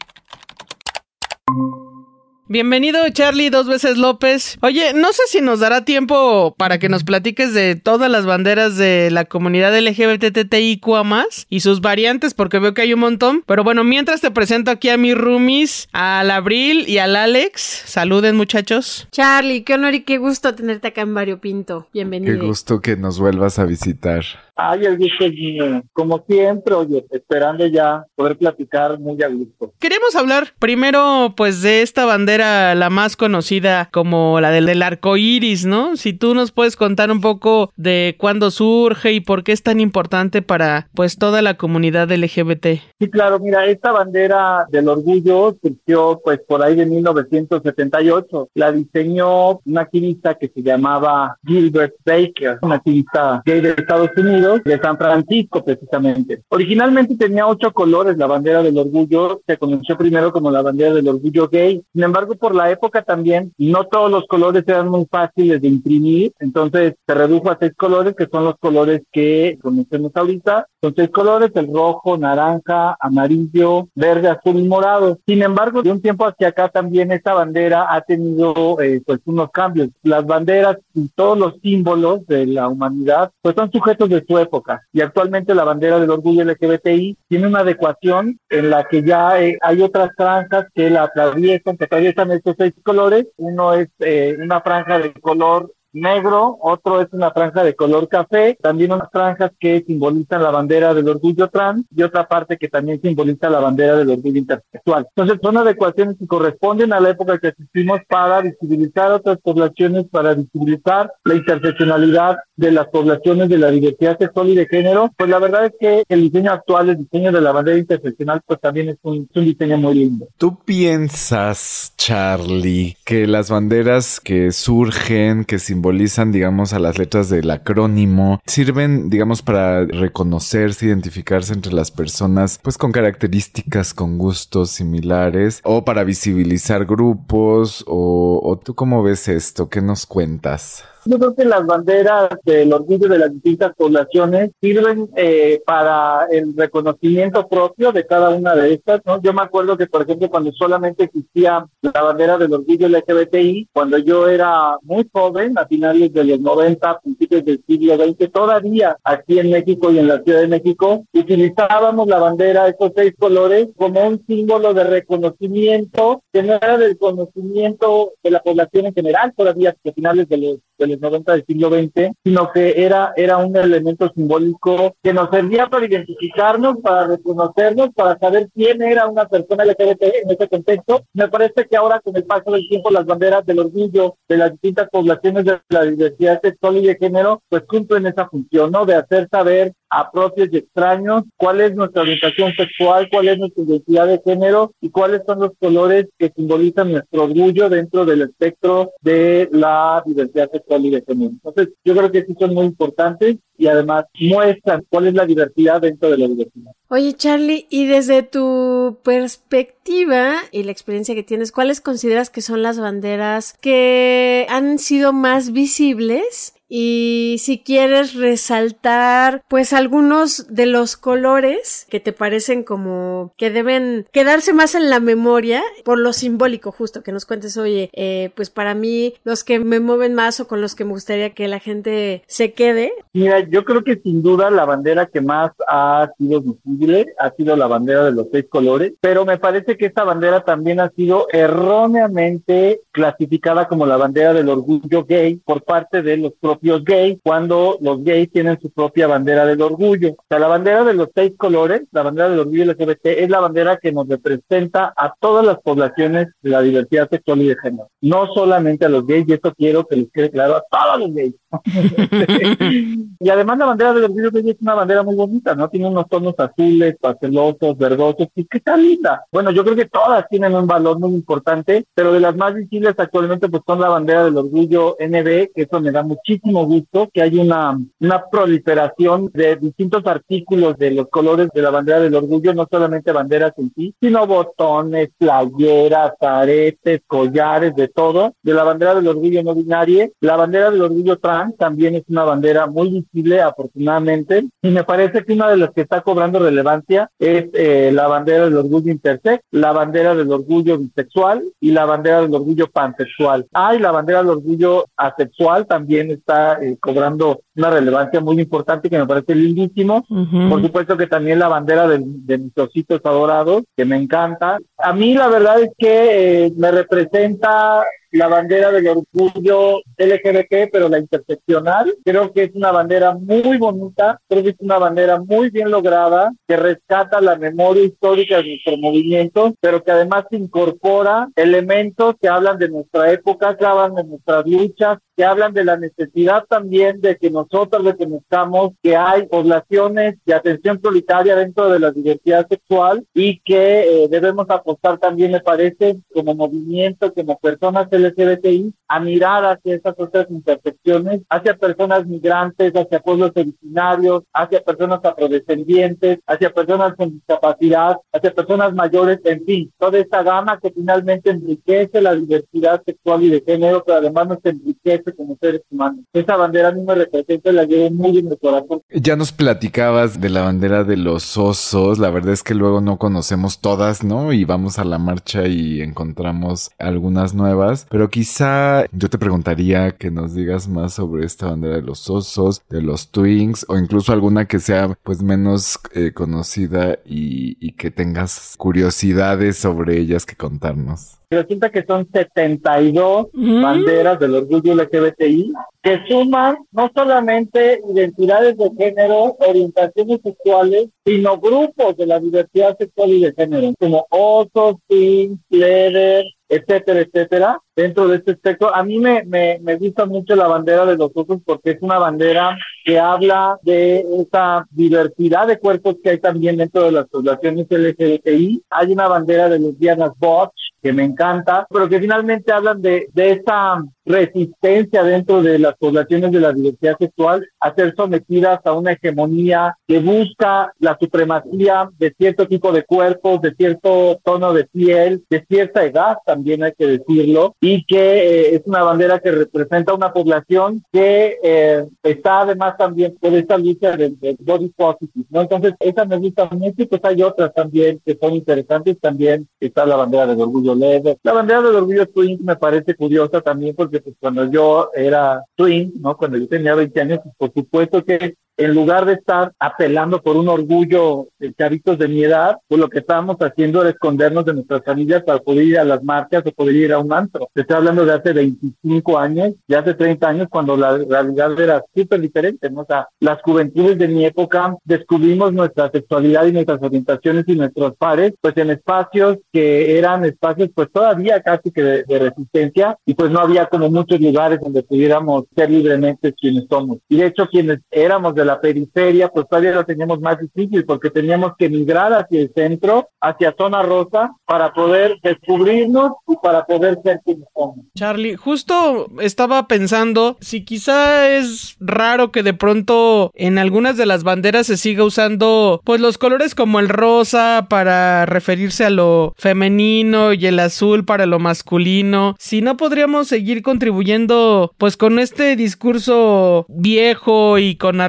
Bienvenido 2.50 3.08
Charlie, 3.10 3.48
dos 3.48 3.68
veces 3.68 3.96
López. 3.96 4.58
Oye, 4.60 4.92
no 4.92 5.12
sé 5.12 5.22
si 5.28 5.40
nos 5.40 5.60
dará 5.60 5.84
tiempo 5.84 6.52
para 6.58 6.80
que 6.80 6.88
nos 6.88 7.04
platiques 7.04 7.54
de 7.54 7.76
todas 7.76 8.10
las 8.10 8.26
banderas 8.26 8.76
de 8.76 9.08
la 9.12 9.24
comunidad 9.24 9.72
LGBTTIQA 9.78 11.04
más 11.04 11.46
y 11.48 11.60
sus 11.60 11.80
variantes, 11.80 12.34
porque 12.34 12.58
veo 12.58 12.74
que 12.74 12.82
hay 12.82 12.92
un 12.92 12.98
montón. 12.98 13.44
Pero 13.46 13.62
bueno, 13.62 13.84
mientras 13.84 14.20
te 14.20 14.32
presento 14.32 14.72
aquí 14.72 14.88
a 14.88 14.96
mis 14.96 15.16
roomies, 15.16 15.88
al 15.92 16.28
Abril 16.32 16.88
y 16.88 16.98
al 16.98 17.14
Alex. 17.14 17.84
Saluden 17.86 18.34
muchachos. 18.34 19.06
Charlie, 19.12 19.62
qué 19.62 19.74
honor 19.74 19.94
y 19.94 20.00
qué 20.00 20.18
gusto 20.18 20.52
tenerte 20.52 20.88
acá 20.88 21.02
en 21.02 21.14
Barrio 21.14 21.40
Pinto. 21.40 21.82
Qué 21.92 22.00
Bienvenido. 22.00 22.44
gusto 22.44 22.80
que 22.80 22.96
nos 22.96 23.20
vuelvas 23.20 23.60
a 23.60 23.64
visitar. 23.64 24.24
Ay, 24.62 24.84
el 24.84 24.98
gusto 24.98 25.24
es 25.24 25.32
mío. 25.32 25.82
Como 25.92 26.22
siempre, 26.26 26.74
oye, 26.74 27.04
esperando 27.10 27.66
ya 27.66 28.04
poder 28.14 28.36
platicar 28.36 28.98
muy 28.98 29.22
a 29.22 29.28
gusto. 29.28 29.72
Queremos 29.78 30.14
hablar 30.16 30.48
primero, 30.58 31.34
pues, 31.36 31.62
de 31.62 31.82
esta 31.82 32.04
bandera, 32.04 32.74
la 32.74 32.90
más 32.90 33.16
conocida 33.16 33.88
como 33.92 34.40
la 34.40 34.50
del, 34.50 34.66
del 34.66 34.82
arco 34.82 35.16
iris, 35.16 35.64
¿no? 35.64 35.96
Si 35.96 36.12
tú 36.12 36.34
nos 36.34 36.52
puedes 36.52 36.76
contar 36.76 37.10
un 37.10 37.20
poco 37.20 37.72
de 37.76 38.16
cuándo 38.18 38.50
surge 38.50 39.12
y 39.12 39.20
por 39.20 39.44
qué 39.44 39.52
es 39.52 39.62
tan 39.62 39.80
importante 39.80 40.42
para, 40.42 40.88
pues, 40.94 41.16
toda 41.16 41.42
la 41.42 41.54
comunidad 41.54 42.10
LGBT. 42.10 42.80
Sí, 42.98 43.08
claro, 43.10 43.38
mira, 43.38 43.64
esta 43.66 43.92
bandera 43.92 44.66
del 44.70 44.88
orgullo 44.88 45.56
surgió 45.62 46.20
pues 46.22 46.40
por 46.46 46.62
ahí 46.62 46.74
de 46.74 46.86
1978. 46.86 48.50
La 48.54 48.72
diseñó 48.72 49.60
una 49.64 49.82
activista 49.82 50.34
que 50.34 50.48
se 50.48 50.62
llamaba 50.62 51.36
Gilbert 51.46 51.94
Baker, 52.04 52.58
una 52.62 52.76
activista 52.76 53.42
gay 53.44 53.60
de 53.60 53.70
Estados 53.70 54.10
Unidos, 54.16 54.49
de 54.58 54.78
San 54.78 54.98
Francisco 54.98 55.64
precisamente. 55.64 56.42
Originalmente 56.48 57.16
tenía 57.16 57.46
ocho 57.46 57.72
colores 57.72 58.16
la 58.16 58.26
bandera 58.26 58.62
del 58.62 58.78
orgullo, 58.78 59.40
se 59.46 59.56
conoció 59.56 59.96
primero 59.96 60.32
como 60.32 60.50
la 60.50 60.62
bandera 60.62 60.94
del 60.94 61.08
orgullo 61.08 61.48
gay. 61.48 61.82
Sin 61.92 62.02
embargo, 62.02 62.34
por 62.34 62.54
la 62.54 62.70
época 62.70 63.02
también, 63.02 63.52
no 63.58 63.84
todos 63.84 64.10
los 64.10 64.26
colores 64.26 64.64
eran 64.66 64.88
muy 64.88 65.06
fáciles 65.10 65.60
de 65.60 65.68
imprimir, 65.68 66.32
entonces 66.38 66.94
se 67.06 67.14
redujo 67.14 67.50
a 67.50 67.58
seis 67.58 67.72
colores, 67.76 68.14
que 68.16 68.26
son 68.26 68.44
los 68.44 68.56
colores 68.58 69.02
que 69.12 69.58
conocemos 69.62 70.12
ahorita, 70.14 70.66
Son 70.82 70.94
seis 70.96 71.10
colores, 71.10 71.50
el 71.56 71.70
rojo, 71.72 72.16
naranja, 72.16 72.96
amarillo, 72.98 73.88
verde, 73.94 74.28
azul 74.28 74.56
y 74.58 74.66
morado. 74.66 75.18
Sin 75.26 75.42
embargo, 75.42 75.82
de 75.82 75.92
un 75.92 76.00
tiempo 76.00 76.26
hacia 76.26 76.48
acá 76.48 76.70
también 76.70 77.12
esta 77.12 77.34
bandera 77.34 77.94
ha 77.94 78.00
tenido 78.00 78.80
eh, 78.80 79.02
pues 79.04 79.20
unos 79.26 79.50
cambios. 79.50 79.90
Las 80.02 80.24
banderas 80.24 80.78
y 80.94 81.08
todos 81.08 81.38
los 81.38 81.60
símbolos 81.60 82.26
de 82.26 82.46
la 82.46 82.68
humanidad 82.68 83.30
pues 83.42 83.54
son 83.54 83.70
sujetos 83.70 84.08
de 84.08 84.24
su 84.26 84.38
época 84.38 84.80
y 84.92 85.02
actualmente 85.02 85.54
la 85.54 85.64
bandera 85.64 86.00
del 86.00 86.10
orgullo 86.10 86.44
LGBTI 86.44 87.18
tiene 87.28 87.46
una 87.46 87.60
adecuación 87.60 88.38
en 88.48 88.70
la 88.70 88.84
que 88.84 89.02
ya 89.02 89.40
eh, 89.42 89.58
hay 89.60 89.82
otras 89.82 90.10
franjas 90.16 90.66
que 90.74 90.88
la 90.88 91.04
atraviesan, 91.04 91.76
que 91.76 91.84
atraviesan 91.84 92.32
estos 92.32 92.56
seis 92.58 92.72
colores. 92.82 93.26
Uno 93.36 93.74
es 93.74 93.88
eh, 93.98 94.36
una 94.40 94.62
franja 94.62 94.98
de 94.98 95.12
color 95.12 95.72
negro, 95.92 96.58
otro 96.60 97.00
es 97.00 97.08
una 97.12 97.30
franja 97.30 97.64
de 97.64 97.74
color 97.74 98.08
café, 98.08 98.56
también 98.60 98.92
unas 98.92 99.10
franjas 99.10 99.50
que 99.58 99.84
simbolizan 99.86 100.42
la 100.42 100.50
bandera 100.50 100.94
del 100.94 101.08
orgullo 101.08 101.48
trans 101.48 101.84
y 101.94 102.02
otra 102.02 102.26
parte 102.26 102.56
que 102.56 102.68
también 102.68 103.00
simboliza 103.00 103.50
la 103.50 103.60
bandera 103.60 103.96
del 103.96 104.10
orgullo 104.10 104.38
intersexual. 104.38 105.06
Entonces 105.14 105.38
son 105.42 105.56
adecuaciones 105.56 106.16
que 106.18 106.26
corresponden 106.26 106.92
a 106.92 107.00
la 107.00 107.10
época 107.10 107.38
que 107.38 107.48
asistimos 107.48 108.00
para 108.08 108.40
visibilizar 108.40 109.12
otras 109.12 109.38
poblaciones, 109.38 110.06
para 110.10 110.34
visibilizar 110.34 111.12
la 111.24 111.34
interseccionalidad 111.34 112.36
de 112.56 112.72
las 112.72 112.88
poblaciones 112.88 113.48
de 113.48 113.58
la 113.58 113.70
diversidad 113.70 114.18
sexual 114.18 114.50
y 114.50 114.54
de 114.54 114.66
género. 114.66 115.10
Pues 115.16 115.28
la 115.28 115.38
verdad 115.38 115.66
es 115.66 115.72
que 115.80 116.04
el 116.08 116.22
diseño 116.22 116.52
actual, 116.52 116.90
el 116.90 116.98
diseño 116.98 117.32
de 117.32 117.40
la 117.40 117.52
bandera 117.52 117.78
interseccional, 117.78 118.40
pues 118.46 118.60
también 118.60 118.90
es 118.90 118.98
un, 119.02 119.28
es 119.30 119.36
un 119.36 119.44
diseño 119.44 119.78
muy 119.78 119.94
lindo. 119.94 120.28
¿Tú 120.36 120.58
piensas, 120.64 121.94
Charlie, 121.96 122.96
que 123.04 123.26
las 123.26 123.50
banderas 123.50 124.20
que 124.20 124.52
surgen, 124.52 125.44
que 125.44 125.58
simbolizan 125.58 125.79
simbolizan, 125.80 126.30
digamos, 126.30 126.74
a 126.74 126.78
las 126.78 126.98
letras 126.98 127.30
del 127.30 127.50
acrónimo, 127.50 128.42
sirven, 128.46 129.08
digamos, 129.08 129.40
para 129.40 129.86
reconocerse, 129.86 130.84
identificarse 130.84 131.54
entre 131.54 131.72
las 131.72 131.90
personas, 131.90 132.60
pues 132.62 132.76
con 132.76 132.92
características, 132.92 133.94
con 133.94 134.18
gustos 134.18 134.72
similares, 134.72 135.62
o 135.64 135.82
para 135.86 136.04
visibilizar 136.04 136.84
grupos, 136.84 137.82
o, 137.86 138.60
tú 138.62 138.74
cómo 138.74 139.02
ves 139.02 139.26
esto, 139.28 139.70
¿qué 139.70 139.80
nos 139.80 140.04
cuentas? 140.04 140.84
Yo 141.06 141.18
creo 141.18 141.34
que 141.34 141.46
las 141.46 141.64
banderas 141.64 142.28
del 142.44 142.72
orgullo 142.72 143.08
de 143.08 143.18
las 143.18 143.32
distintas 143.32 143.74
poblaciones 143.74 144.50
sirven 144.60 145.08
eh, 145.16 145.62
para 145.64 146.26
el 146.30 146.54
reconocimiento 146.54 147.48
propio 147.48 147.90
de 147.90 148.06
cada 148.06 148.30
una 148.30 148.54
de 148.54 148.74
estas, 148.74 149.00
¿no? 149.06 149.20
Yo 149.22 149.32
me 149.32 149.42
acuerdo 149.42 149.78
que, 149.78 149.86
por 149.86 150.02
ejemplo, 150.02 150.28
cuando 150.28 150.52
solamente 150.52 151.04
existía 151.04 151.64
la 151.80 152.02
bandera 152.02 152.36
del 152.36 152.52
orgullo 152.52 152.88
LGBTI, 152.88 153.70
cuando 153.72 153.96
yo 153.96 154.28
era 154.28 154.76
muy 154.82 155.08
joven, 155.10 155.56
a 155.56 155.66
finales 155.66 156.12
de 156.12 156.24
los 156.24 156.40
90, 156.40 157.00
principios 157.00 157.44
del 157.46 157.64
siglo 157.66 157.96
XX, 157.96 158.30
todavía 158.30 158.96
aquí 159.02 159.38
en 159.38 159.50
México 159.50 159.90
y 159.90 159.98
en 159.98 160.08
la 160.08 160.22
Ciudad 160.22 160.40
de 160.40 160.48
México, 160.48 161.04
utilizábamos 161.14 162.08
la 162.08 162.18
bandera, 162.18 162.68
estos 162.68 162.92
seis 162.94 163.14
colores, 163.18 163.68
como 163.76 164.06
un 164.06 164.22
símbolo 164.26 164.74
de 164.74 164.84
reconocimiento, 164.84 166.22
que 166.30 166.42
no 166.42 166.54
era 166.54 166.76
del 166.76 166.98
conocimiento 166.98 168.12
de 168.22 168.30
la 168.32 168.42
población 168.42 168.86
en 168.86 168.94
general, 168.94 169.32
todavía 169.34 169.70
a 169.70 169.92
finales 169.92 170.28
de 170.28 170.36
los 170.36 170.58
de 170.80 170.94
los 170.94 171.00
90 171.00 171.32
del 171.32 171.44
siglo 171.46 171.68
XX, 171.68 172.12
sino 172.24 172.50
que 172.52 172.84
era, 172.84 173.12
era 173.16 173.36
un 173.36 173.56
elemento 173.56 174.10
simbólico 174.14 174.96
que 175.02 175.12
nos 175.12 175.30
servía 175.30 175.68
para 175.68 175.86
identificarnos, 175.86 176.78
para 176.82 177.06
reconocernos, 177.06 177.90
para 177.94 178.18
saber 178.18 178.48
quién 178.54 178.82
era 178.82 179.06
una 179.06 179.26
persona 179.26 179.64
LGBT 179.64 180.02
en 180.24 180.30
ese 180.30 180.48
contexto. 180.48 181.04
Me 181.12 181.28
parece 181.28 181.66
que 181.68 181.76
ahora 181.76 182.00
con 182.00 182.16
el 182.16 182.24
paso 182.24 182.50
del 182.52 182.68
tiempo 182.68 182.90
las 182.90 183.06
banderas 183.06 183.44
del 183.46 183.60
orgullo 183.60 184.16
de 184.28 184.36
las 184.36 184.52
distintas 184.52 184.88
poblaciones 184.90 185.44
de 185.44 185.60
la 185.68 185.84
diversidad 185.84 186.40
sexual 186.40 186.78
y 186.78 186.86
de 186.86 186.96
género 186.96 187.42
pues 187.48 187.62
cumplen 187.64 188.06
esa 188.06 188.28
función, 188.28 188.70
¿no? 188.70 188.86
De 188.86 188.94
hacer 188.94 189.28
saber 189.30 189.72
a 189.90 190.10
propios 190.10 190.48
y 190.52 190.58
extraños 190.58 191.24
cuál 191.36 191.60
es 191.60 191.74
nuestra 191.74 192.02
orientación 192.02 192.52
sexual, 192.54 193.08
cuál 193.10 193.28
es 193.28 193.38
nuestra 193.38 193.64
identidad 193.64 194.06
de 194.06 194.22
género 194.24 194.72
y 194.80 194.90
cuáles 194.90 195.22
son 195.26 195.40
los 195.40 195.50
colores 195.58 196.06
que 196.18 196.32
simbolizan 196.34 196.92
nuestro 196.92 197.24
orgullo 197.24 197.68
dentro 197.68 198.04
del 198.04 198.22
espectro 198.22 198.92
de 199.02 199.48
la 199.52 200.02
diversidad 200.06 200.50
sexual 200.50 200.86
y 200.86 200.90
de 200.90 201.04
género. 201.06 201.30
Entonces, 201.30 201.68
yo 201.84 201.96
creo 201.96 202.12
que 202.12 202.24
sí 202.24 202.34
son 202.38 202.54
muy 202.54 202.66
importantes 202.66 203.36
y 203.58 203.66
además 203.66 204.06
muestran 204.18 204.82
cuál 204.88 205.08
es 205.08 205.14
la 205.14 205.26
diversidad 205.26 205.82
dentro 205.82 206.10
de 206.10 206.18
la 206.18 206.28
diversidad. 206.28 206.72
Oye, 206.88 207.12
Charlie, 207.12 207.66
y 207.68 207.86
desde 207.86 208.22
tu 208.22 208.98
perspectiva 209.02 210.36
y 210.50 210.62
la 210.62 210.72
experiencia 210.72 211.14
que 211.14 211.22
tienes, 211.22 211.52
¿cuáles 211.52 211.80
consideras 211.80 212.30
que 212.30 212.40
son 212.40 212.62
las 212.62 212.80
banderas 212.80 213.54
que 213.60 214.46
han 214.48 214.78
sido 214.78 215.12
más 215.12 215.52
visibles 215.52 216.54
y 216.70 217.36
si 217.40 217.58
quieres 217.58 218.14
resaltar 218.14 219.42
pues 219.48 219.72
algunos 219.72 220.46
de 220.48 220.66
los 220.66 220.96
colores 220.96 221.86
que 221.90 221.98
te 221.98 222.12
parecen 222.12 222.62
como 222.62 223.34
que 223.36 223.50
deben 223.50 224.06
quedarse 224.12 224.52
más 224.52 224.76
en 224.76 224.88
la 224.88 225.00
memoria 225.00 225.62
por 225.84 225.98
lo 225.98 226.12
simbólico 226.12 226.70
justo 226.70 227.02
que 227.02 227.10
nos 227.10 227.26
cuentes 227.26 227.56
oye 227.56 227.90
eh, 227.92 228.30
pues 228.36 228.50
para 228.50 228.74
mí 228.74 229.14
los 229.24 229.42
que 229.42 229.58
me 229.58 229.80
mueven 229.80 230.14
más 230.14 230.38
o 230.38 230.46
con 230.46 230.60
los 230.60 230.76
que 230.76 230.84
me 230.84 230.92
gustaría 230.92 231.30
que 231.30 231.48
la 231.48 231.58
gente 231.58 232.22
se 232.28 232.52
quede. 232.52 232.92
Mira 233.12 233.40
yo 233.40 233.64
creo 233.64 233.82
que 233.82 233.96
sin 233.96 234.22
duda 234.22 234.50
la 234.50 234.64
bandera 234.64 235.06
que 235.06 235.20
más 235.20 235.50
ha 235.66 236.08
sido 236.16 236.40
visible 236.40 237.06
ha 237.18 237.32
sido 237.32 237.56
la 237.56 237.66
bandera 237.66 238.04
de 238.04 238.12
los 238.12 238.28
seis 238.30 238.46
colores 238.48 238.92
pero 239.00 239.24
me 239.24 239.38
parece 239.38 239.76
que 239.76 239.86
esta 239.86 240.04
bandera 240.04 240.44
también 240.44 240.78
ha 240.78 240.90
sido 240.90 241.26
erróneamente 241.32 242.82
clasificada 242.92 243.66
como 243.66 243.86
la 243.86 243.96
bandera 243.96 244.32
del 244.32 244.48
orgullo 244.48 245.04
gay 245.04 245.34
por 245.44 245.64
parte 245.64 246.02
de 246.02 246.16
los 246.16 246.32
propios 246.40 246.59
gays 246.62 247.18
cuando 247.22 247.78
los 247.80 248.02
gays 248.04 248.30
tienen 248.30 248.58
su 248.60 248.70
propia 248.70 249.06
bandera 249.06 249.44
del 249.46 249.62
orgullo. 249.62 250.10
O 250.12 250.24
sea, 250.28 250.38
la 250.38 250.48
bandera 250.48 250.84
de 250.84 250.94
los 250.94 251.08
seis 251.14 251.32
colores, 251.36 251.82
la 251.92 252.02
bandera 252.02 252.28
del 252.28 252.40
orgullo 252.40 252.64
LGBT, 252.64 253.06
es 253.06 253.30
la 253.30 253.40
bandera 253.40 253.78
que 253.78 253.92
nos 253.92 254.08
representa 254.08 254.92
a 254.96 255.14
todas 255.18 255.44
las 255.44 255.58
poblaciones 255.60 256.28
de 256.42 256.50
la 256.50 256.62
diversidad 256.62 257.08
sexual 257.08 257.42
y 257.42 257.48
de 257.48 257.56
género. 257.56 257.88
No 258.00 258.26
solamente 258.34 258.86
a 258.86 258.88
los 258.88 259.06
gays, 259.06 259.28
y 259.28 259.32
esto 259.32 259.54
quiero 259.54 259.86
que 259.86 259.96
les 259.96 260.10
quede 260.10 260.30
claro 260.30 260.56
a 260.56 260.64
todos 260.70 261.00
los 261.00 261.14
gays. 261.14 261.34
y 263.20 263.28
además 263.28 263.58
la 263.58 263.66
bandera 263.66 263.92
del 263.92 264.04
orgullo 264.04 264.30
gay 264.30 264.50
es 264.50 264.56
una 264.60 264.74
bandera 264.74 265.02
muy 265.02 265.16
bonita, 265.16 265.54
¿no? 265.54 265.68
Tiene 265.68 265.88
unos 265.88 266.08
tonos 266.08 266.34
azules, 266.38 266.96
pastelosos, 267.00 267.76
verdosos, 267.76 268.28
y 268.34 268.44
que 268.44 268.58
está 268.58 268.76
linda. 268.76 269.24
Bueno, 269.32 269.50
yo 269.50 269.64
creo 269.64 269.76
que 269.76 269.86
todas 269.86 270.28
tienen 270.28 270.54
un 270.54 270.66
valor 270.66 270.98
muy 270.98 271.12
importante, 271.12 271.86
pero 271.94 272.12
de 272.12 272.20
las 272.20 272.36
más 272.36 272.54
visibles 272.54 272.94
actualmente 272.96 273.48
pues 273.48 273.62
son 273.66 273.80
la 273.80 273.88
bandera 273.88 274.24
del 274.24 274.36
orgullo 274.36 274.96
NB, 275.00 275.52
que 275.54 275.62
eso 275.62 275.80
me 275.80 275.90
da 275.90 276.02
muchísimo 276.02 276.66
gusto 276.66 277.08
que 277.12 277.22
hay 277.22 277.38
una, 277.38 277.78
una 277.98 278.24
proliferación 278.30 279.30
de 279.32 279.56
distintos 279.56 280.06
artículos 280.06 280.76
de 280.78 280.92
los 280.92 281.08
colores 281.08 281.48
de 281.52 281.62
la 281.62 281.70
bandera 281.70 282.00
del 282.00 282.14
orgullo, 282.14 282.54
no 282.54 282.66
solamente 282.70 283.12
banderas 283.12 283.52
en 283.56 283.72
sí, 283.74 283.94
sino 284.00 284.26
botones, 284.26 285.10
playeras, 285.18 286.12
aretes, 286.20 287.00
collares, 287.06 287.74
de 287.74 287.88
todo, 287.88 288.34
de 288.42 288.54
la 288.54 288.64
bandera 288.64 288.94
del 288.94 289.08
orgullo 289.08 289.42
no 289.42 289.54
binario. 289.54 290.10
La 290.20 290.36
bandera 290.36 290.70
del 290.70 290.82
orgullo 290.82 291.18
trans 291.18 291.39
también 291.56 291.94
es 291.94 292.04
una 292.08 292.24
bandera 292.24 292.66
muy 292.66 292.90
visible, 292.90 293.40
afortunadamente, 293.40 294.48
y 294.62 294.70
me 294.70 294.84
parece 294.84 295.24
que 295.24 295.32
una 295.32 295.50
de 295.50 295.56
las 295.56 295.70
que 295.70 295.82
está 295.82 296.00
cobrando 296.02 296.38
relevancia 296.38 297.10
es 297.18 297.46
eh, 297.54 297.90
la 297.92 298.06
bandera 298.06 298.44
del 298.44 298.56
orgullo 298.56 298.90
intersex, 298.92 299.42
la 299.50 299.72
bandera 299.72 300.14
del 300.14 300.30
orgullo 300.30 300.78
bisexual 300.78 301.42
y 301.60 301.70
la 301.72 301.84
bandera 301.84 302.22
del 302.22 302.34
orgullo 302.34 302.68
pansexual. 302.68 303.46
Ah, 303.52 303.74
y 303.74 303.78
la 303.78 303.90
bandera 303.90 304.20
del 304.20 304.30
orgullo 304.30 304.86
asexual 304.96 305.66
también 305.66 306.10
está 306.10 306.62
eh, 306.62 306.76
cobrando 306.80 307.40
una 307.56 307.70
relevancia 307.70 308.20
muy 308.20 308.40
importante 308.40 308.88
que 308.88 308.98
me 308.98 309.06
parece 309.06 309.34
lindísimo. 309.34 310.04
Por 310.48 310.62
supuesto 310.62 310.96
que 310.96 311.06
también 311.06 311.38
la 311.38 311.48
bandera 311.48 311.86
de, 311.86 312.00
de 312.02 312.38
mis 312.38 312.56
ositos 312.56 313.00
adorados, 313.04 313.62
que 313.76 313.84
me 313.84 313.96
encanta. 313.96 314.58
A 314.82 314.92
mí 314.92 315.14
la 315.14 315.28
verdad 315.28 315.60
es 315.60 315.70
que 315.78 316.46
eh, 316.46 316.52
me 316.56 316.70
representa 316.70 317.84
la 318.12 318.28
bandera 318.28 318.72
del 318.72 318.88
orgullo 318.88 319.78
LGBT, 319.96 320.70
pero 320.72 320.88
la 320.88 320.98
interseccional. 320.98 321.94
Creo 322.04 322.32
que 322.32 322.44
es 322.44 322.54
una 322.54 322.72
bandera 322.72 323.14
muy 323.14 323.58
bonita, 323.58 324.20
creo 324.28 324.42
que 324.42 324.50
es 324.50 324.56
una 324.60 324.78
bandera 324.78 325.20
muy 325.20 325.50
bien 325.50 325.70
lograda, 325.70 326.32
que 326.46 326.56
rescata 326.56 327.20
la 327.20 327.36
memoria 327.36 327.84
histórica 327.84 328.38
de 328.38 328.48
nuestro 328.48 328.76
movimiento, 328.78 329.54
pero 329.60 329.82
que 329.82 329.92
además 329.92 330.24
incorpora 330.30 331.28
elementos 331.36 332.16
que 332.20 332.28
hablan 332.28 332.58
de 332.58 332.68
nuestra 332.68 333.12
época, 333.12 333.56
que 333.56 333.64
hablan 333.64 333.94
de 333.94 334.04
nuestras 334.04 334.46
luchas, 334.46 334.98
que 335.20 335.26
hablan 335.26 335.52
de 335.52 335.66
la 335.66 335.76
necesidad 335.76 336.46
también 336.48 337.02
de 337.02 337.18
que 337.18 337.30
nosotros 337.30 337.84
reconozcamos 337.84 338.70
que 338.82 338.96
hay 338.96 339.26
poblaciones 339.26 340.16
de 340.24 340.32
atención 340.32 340.78
prioritaria 340.78 341.36
dentro 341.36 341.68
de 341.68 341.78
la 341.78 341.90
diversidad 341.90 342.48
sexual 342.48 343.04
y 343.12 343.38
que 343.40 344.04
eh, 344.04 344.08
debemos 344.08 344.48
apostar 344.48 344.96
también, 344.96 345.32
me 345.32 345.40
parece, 345.40 345.98
como 346.14 346.34
movimiento, 346.34 347.12
como 347.12 347.38
personas 347.38 347.88
LGBTI, 347.92 348.72
a 348.88 348.98
mirar 348.98 349.44
hacia 349.44 349.74
esas 349.74 349.94
otras 349.98 350.26
intersecciones, 350.30 351.20
hacia 351.28 351.54
personas 351.54 352.06
migrantes, 352.06 352.72
hacia 352.74 353.00
pueblos 353.00 353.32
originarios, 353.36 354.22
hacia 354.32 354.62
personas 354.62 355.00
afrodescendientes, 355.04 356.20
hacia 356.26 356.50
personas 356.50 356.94
con 356.94 357.12
discapacidad, 357.12 357.98
hacia 358.10 358.32
personas 358.32 358.72
mayores, 358.72 359.20
en 359.24 359.44
fin, 359.44 359.72
toda 359.78 359.98
esta 359.98 360.22
gama 360.22 360.58
que 360.58 360.70
finalmente 360.70 361.28
enriquece 361.28 362.00
la 362.00 362.14
diversidad 362.14 362.82
sexual 362.86 363.22
y 363.22 363.28
de 363.28 363.42
género, 363.42 363.84
pero 363.84 363.98
además 363.98 364.28
nos 364.28 364.38
enriquece 364.44 365.09
como 365.12 365.36
seres 365.40 365.62
humanos. 365.70 366.04
Esa 366.12 366.36
bandera 366.36 366.68
a 366.68 366.72
mí 366.72 366.82
me 366.82 366.94
representa 366.94 367.52
la 367.52 367.64
llevo 367.64 367.90
muy 367.90 368.18
en 368.18 368.28
el 368.28 368.38
corazón. 368.38 368.82
Ya 368.90 369.16
nos 369.16 369.32
platicabas 369.32 370.20
de 370.20 370.30
la 370.30 370.42
bandera 370.42 370.84
de 370.84 370.96
los 370.96 371.36
osos, 371.36 371.98
la 371.98 372.10
verdad 372.10 372.32
es 372.32 372.42
que 372.42 372.54
luego 372.54 372.80
no 372.80 372.98
conocemos 372.98 373.60
todas, 373.60 374.04
¿no? 374.04 374.32
Y 374.32 374.44
vamos 374.44 374.78
a 374.78 374.84
la 374.84 374.98
marcha 374.98 375.46
y 375.46 375.80
encontramos 375.80 376.70
algunas 376.78 377.34
nuevas, 377.34 377.86
pero 377.90 378.10
quizá 378.10 378.84
yo 378.92 379.08
te 379.08 379.18
preguntaría 379.18 379.92
que 379.92 380.10
nos 380.10 380.34
digas 380.34 380.68
más 380.68 380.94
sobre 380.94 381.24
esta 381.24 381.46
bandera 381.46 381.76
de 381.76 381.82
los 381.82 382.08
osos, 382.10 382.62
de 382.68 382.82
los 382.82 383.10
twins, 383.10 383.64
o 383.68 383.78
incluso 383.78 384.12
alguna 384.12 384.46
que 384.46 384.58
sea 384.58 384.96
pues 385.02 385.22
menos 385.22 385.78
eh, 385.94 386.12
conocida 386.12 386.98
y 387.04 387.72
que 387.72 387.90
tengas 387.90 388.54
curiosidades 388.56 389.56
sobre 389.58 389.98
ellas 389.98 390.26
que 390.26 390.36
contarnos. 390.36 391.19
Resulta 391.32 391.70
que 391.70 391.84
son 391.84 392.08
72 392.12 393.28
banderas 393.32 394.18
del 394.18 394.34
orgullo 394.34 394.74
LGBTI 394.74 395.52
que 395.80 396.00
suman 396.08 396.56
no 396.72 396.90
solamente 396.94 397.80
identidades 397.88 398.56
de 398.58 398.70
género, 398.76 399.36
orientaciones 399.38 400.20
sexuales, 400.22 400.88
sino 401.04 401.38
grupos 401.38 401.96
de 401.96 402.06
la 402.06 402.18
diversidad 402.18 402.76
sexual 402.76 403.10
y 403.10 403.20
de 403.20 403.32
género, 403.32 403.72
como 403.78 404.06
osos, 404.10 404.76
pink, 404.88 405.40
leather, 405.48 406.24
etcétera, 406.48 407.00
etcétera, 407.00 407.58
dentro 407.76 408.08
de 408.08 408.16
este 408.16 408.32
espectro. 408.32 408.74
A 408.74 408.82
mí 408.82 408.98
me, 408.98 409.22
me, 409.24 409.58
me 409.62 409.76
gusta 409.76 410.04
mucho 410.04 410.34
la 410.34 410.48
bandera 410.48 410.84
de 410.84 410.96
los 410.96 411.12
osos 411.14 411.38
porque 411.46 411.70
es 411.70 411.78
una 411.80 411.98
bandera 411.98 412.58
que 412.84 412.98
habla 412.98 413.56
de 413.62 414.04
esa 414.20 414.66
diversidad 414.70 415.46
de 415.46 415.60
cuerpos 415.60 415.96
que 416.02 416.10
hay 416.10 416.18
también 416.18 416.56
dentro 416.56 416.82
de 416.82 416.92
las 416.92 417.08
poblaciones 417.08 417.66
LGBTI. 417.70 418.64
Hay 418.68 418.92
una 418.92 419.06
bandera 419.06 419.48
de 419.48 419.60
lesbianas 419.60 420.10
Botch 420.18 420.69
que 420.82 420.92
me 420.92 421.04
encanta, 421.04 421.66
pero 421.70 421.88
que 421.88 422.00
finalmente 422.00 422.52
hablan 422.52 422.80
de, 422.80 423.08
de 423.12 423.32
esa 423.32 423.82
resistencia 424.04 425.02
dentro 425.04 425.42
de 425.42 425.58
las 425.58 425.76
poblaciones 425.76 426.32
de 426.32 426.40
la 426.40 426.52
diversidad 426.52 426.96
sexual 426.98 427.46
a 427.60 427.74
ser 427.74 427.94
sometidas 427.94 428.60
a 428.64 428.72
una 428.72 428.92
hegemonía 428.92 429.76
que 429.86 430.00
busca 430.00 430.72
la 430.78 430.96
supremacía 430.98 431.88
de 431.98 432.12
cierto 432.18 432.46
tipo 432.48 432.72
de 432.72 432.84
cuerpos, 432.84 433.40
de 433.40 433.54
cierto 433.54 434.18
tono 434.24 434.52
de 434.52 434.64
piel, 434.64 435.24
de 435.30 435.44
cierta 435.48 435.84
edad 435.84 436.18
también 436.26 436.62
hay 436.62 436.72
que 436.76 436.86
decirlo, 436.86 437.54
y 437.60 437.84
que 437.84 437.98
eh, 437.98 438.54
es 438.56 438.62
una 438.64 438.82
bandera 438.82 439.20
que 439.20 439.30
representa 439.30 439.94
una 439.94 440.12
población 440.12 440.82
que 440.92 441.36
eh, 441.42 441.86
está 442.02 442.40
además 442.40 442.76
también 442.76 443.16
por 443.20 443.32
esta 443.34 443.56
lucha 443.56 443.96
del 443.96 444.18
de 444.18 444.36
body 444.40 444.68
positive, 444.70 445.26
¿no? 445.30 445.42
Entonces, 445.42 445.74
esa 445.80 446.04
me 446.04 446.16
gusta 446.16 446.48
mucho 446.50 446.82
y 446.82 446.86
pues 446.86 447.00
hay 447.04 447.22
otras 447.22 447.52
también 447.54 448.00
que 448.04 448.16
son 448.20 448.34
interesantes, 448.34 448.98
también 449.00 449.48
está 449.58 449.86
la 449.86 449.96
bandera 449.96 450.26
del 450.26 450.40
orgullo 450.40 450.69
la 450.74 451.32
bandera 451.32 451.62
del 451.62 451.76
orgullo 451.76 452.06
twin 452.08 452.38
me 452.44 452.56
parece 452.56 452.94
curiosa 452.94 453.40
también 453.40 453.74
porque 453.74 454.00
pues 454.00 454.16
cuando 454.18 454.50
yo 454.50 454.90
era 454.94 455.42
twin, 455.54 455.92
¿no? 456.00 456.16
Cuando 456.16 456.38
yo 456.38 456.48
tenía 456.48 456.74
20 456.74 457.00
años, 457.00 457.20
pues, 457.22 457.34
por 457.36 457.52
supuesto 457.52 458.04
que 458.04 458.36
en 458.60 458.74
lugar 458.74 459.06
de 459.06 459.14
estar 459.14 459.52
apelando 459.58 460.20
por 460.20 460.36
un 460.36 460.46
orgullo 460.46 461.28
de 461.38 461.54
chavitos 461.54 461.98
de 461.98 462.08
mi 462.08 462.22
edad, 462.22 462.58
pues 462.68 462.78
lo 462.78 462.90
que 462.90 462.98
estábamos 462.98 463.38
haciendo 463.40 463.80
era 463.80 463.88
escondernos 463.88 464.44
de 464.44 464.52
nuestras 464.52 464.84
familias 464.84 465.22
para 465.22 465.38
poder 465.38 465.64
ir 465.64 465.78
a 465.78 465.84
las 465.84 466.04
marchas 466.04 466.42
o 466.44 466.52
poder 466.52 466.76
ir 466.76 466.92
a 466.92 466.98
un 466.98 467.10
antro. 467.10 467.48
Te 467.54 467.62
estoy 467.62 467.76
hablando 467.76 468.04
de 468.04 468.12
hace 468.12 468.34
25 468.34 469.18
años, 469.18 469.54
de 469.66 469.76
hace 469.76 469.94
30 469.94 470.28
años, 470.28 470.48
cuando 470.50 470.76
la 470.76 470.98
realidad 470.98 471.58
era 471.58 471.82
súper 471.94 472.20
diferente, 472.20 472.68
¿no? 472.68 472.82
O 472.82 472.84
sea, 472.84 473.08
las 473.18 473.40
juventudes 473.40 473.96
de 473.96 474.08
mi 474.08 474.26
época 474.26 474.76
descubrimos 474.84 475.54
nuestra 475.54 475.90
sexualidad 475.90 476.44
y 476.44 476.52
nuestras 476.52 476.82
orientaciones 476.82 477.44
y 477.48 477.54
nuestros 477.54 477.96
pares, 477.96 478.34
pues 478.42 478.54
en 478.58 478.70
espacios 478.70 479.38
que 479.50 479.98
eran 479.98 480.26
espacios 480.26 480.68
pues 480.74 480.92
todavía 480.92 481.40
casi 481.40 481.70
que 481.70 481.82
de, 481.82 482.04
de 482.04 482.18
resistencia 482.18 482.98
y 483.06 483.14
pues 483.14 483.30
no 483.30 483.40
había 483.40 483.64
como 483.66 483.88
muchos 483.88 484.20
lugares 484.20 484.60
donde 484.60 484.82
pudiéramos 484.82 485.44
ser 485.56 485.70
libremente 485.70 486.34
quienes 486.34 486.66
somos. 486.68 486.98
Y 487.08 487.16
de 487.16 487.26
hecho 487.26 487.46
quienes 487.46 487.78
éramos 487.90 488.34
de 488.34 488.44
la 488.44 488.49
periferia, 488.58 489.28
pues 489.28 489.46
todavía 489.46 489.72
lo 489.72 489.84
teníamos 489.84 490.18
más 490.20 490.38
difícil 490.40 490.86
porque 490.86 491.10
teníamos 491.10 491.52
que 491.58 491.68
migrar 491.68 492.14
hacia 492.14 492.40
el 492.40 492.50
centro, 492.54 493.10
hacia 493.20 493.54
zona 493.56 493.82
rosa, 493.82 494.32
para 494.46 494.72
poder 494.72 495.18
descubrirnos 495.22 496.12
y 496.26 496.36
para 496.42 496.64
poder 496.64 496.98
ser 497.04 497.20
quienes 497.22 497.46
somos. 497.54 497.84
Charlie, 497.94 498.36
justo 498.36 499.08
estaba 499.20 499.68
pensando 499.68 500.38
si 500.40 500.64
quizá 500.64 501.28
es 501.28 501.76
raro 501.80 502.32
que 502.32 502.42
de 502.42 502.54
pronto 502.54 503.30
en 503.34 503.58
algunas 503.58 503.96
de 503.96 504.06
las 504.06 504.24
banderas 504.24 504.66
se 504.66 504.76
siga 504.76 505.04
usando 505.04 505.80
pues 505.84 506.00
los 506.00 506.16
colores 506.16 506.54
como 506.54 506.80
el 506.80 506.88
rosa 506.88 507.66
para 507.68 508.26
referirse 508.26 508.84
a 508.84 508.90
lo 508.90 509.34
femenino 509.36 510.32
y 510.32 510.46
el 510.46 510.58
azul 510.58 511.04
para 511.04 511.26
lo 511.26 511.38
masculino. 511.38 512.36
Si 512.38 512.62
no 512.62 512.76
podríamos 512.76 513.28
seguir 513.28 513.62
contribuyendo 513.62 514.72
pues 514.78 514.96
con 514.96 515.18
este 515.18 515.56
discurso 515.56 516.66
viejo 516.68 517.58
y 517.58 517.76
con 517.76 518.00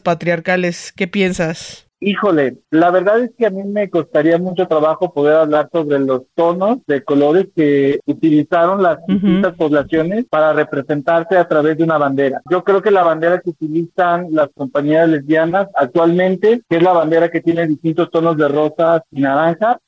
patriarcales. 0.00 0.92
¿Qué 0.92 1.08
piensas? 1.08 1.86
Híjole, 2.04 2.58
la 2.70 2.90
verdad 2.90 3.20
es 3.20 3.30
que 3.38 3.46
a 3.46 3.50
mí 3.50 3.62
me 3.62 3.88
costaría 3.88 4.36
mucho 4.36 4.66
trabajo 4.66 5.14
poder 5.14 5.36
hablar 5.36 5.68
sobre 5.70 6.00
los 6.00 6.22
tonos 6.34 6.78
de 6.88 7.04
colores 7.04 7.46
que 7.54 8.00
utilizaron 8.06 8.82
las 8.82 8.98
distintas 9.06 9.54
poblaciones 9.54 10.24
para 10.28 10.52
representarse 10.52 11.36
a 11.36 11.46
través 11.46 11.78
de 11.78 11.84
una 11.84 11.98
bandera. 11.98 12.42
Yo 12.50 12.64
creo 12.64 12.82
que 12.82 12.90
la 12.90 13.04
bandera 13.04 13.40
que 13.40 13.50
utilizan 13.50 14.26
las 14.32 14.48
compañías 14.52 15.08
lesbianas 15.08 15.68
actualmente, 15.76 16.62
que 16.68 16.78
es 16.78 16.82
la 16.82 16.92
bandera 16.92 17.30
que 17.30 17.40
tiene 17.40 17.68
distintos 17.68 18.10
tonos 18.10 18.36
de 18.36 18.48
rosa 18.48 19.04
y 19.12 19.20
naranja, 19.20 19.78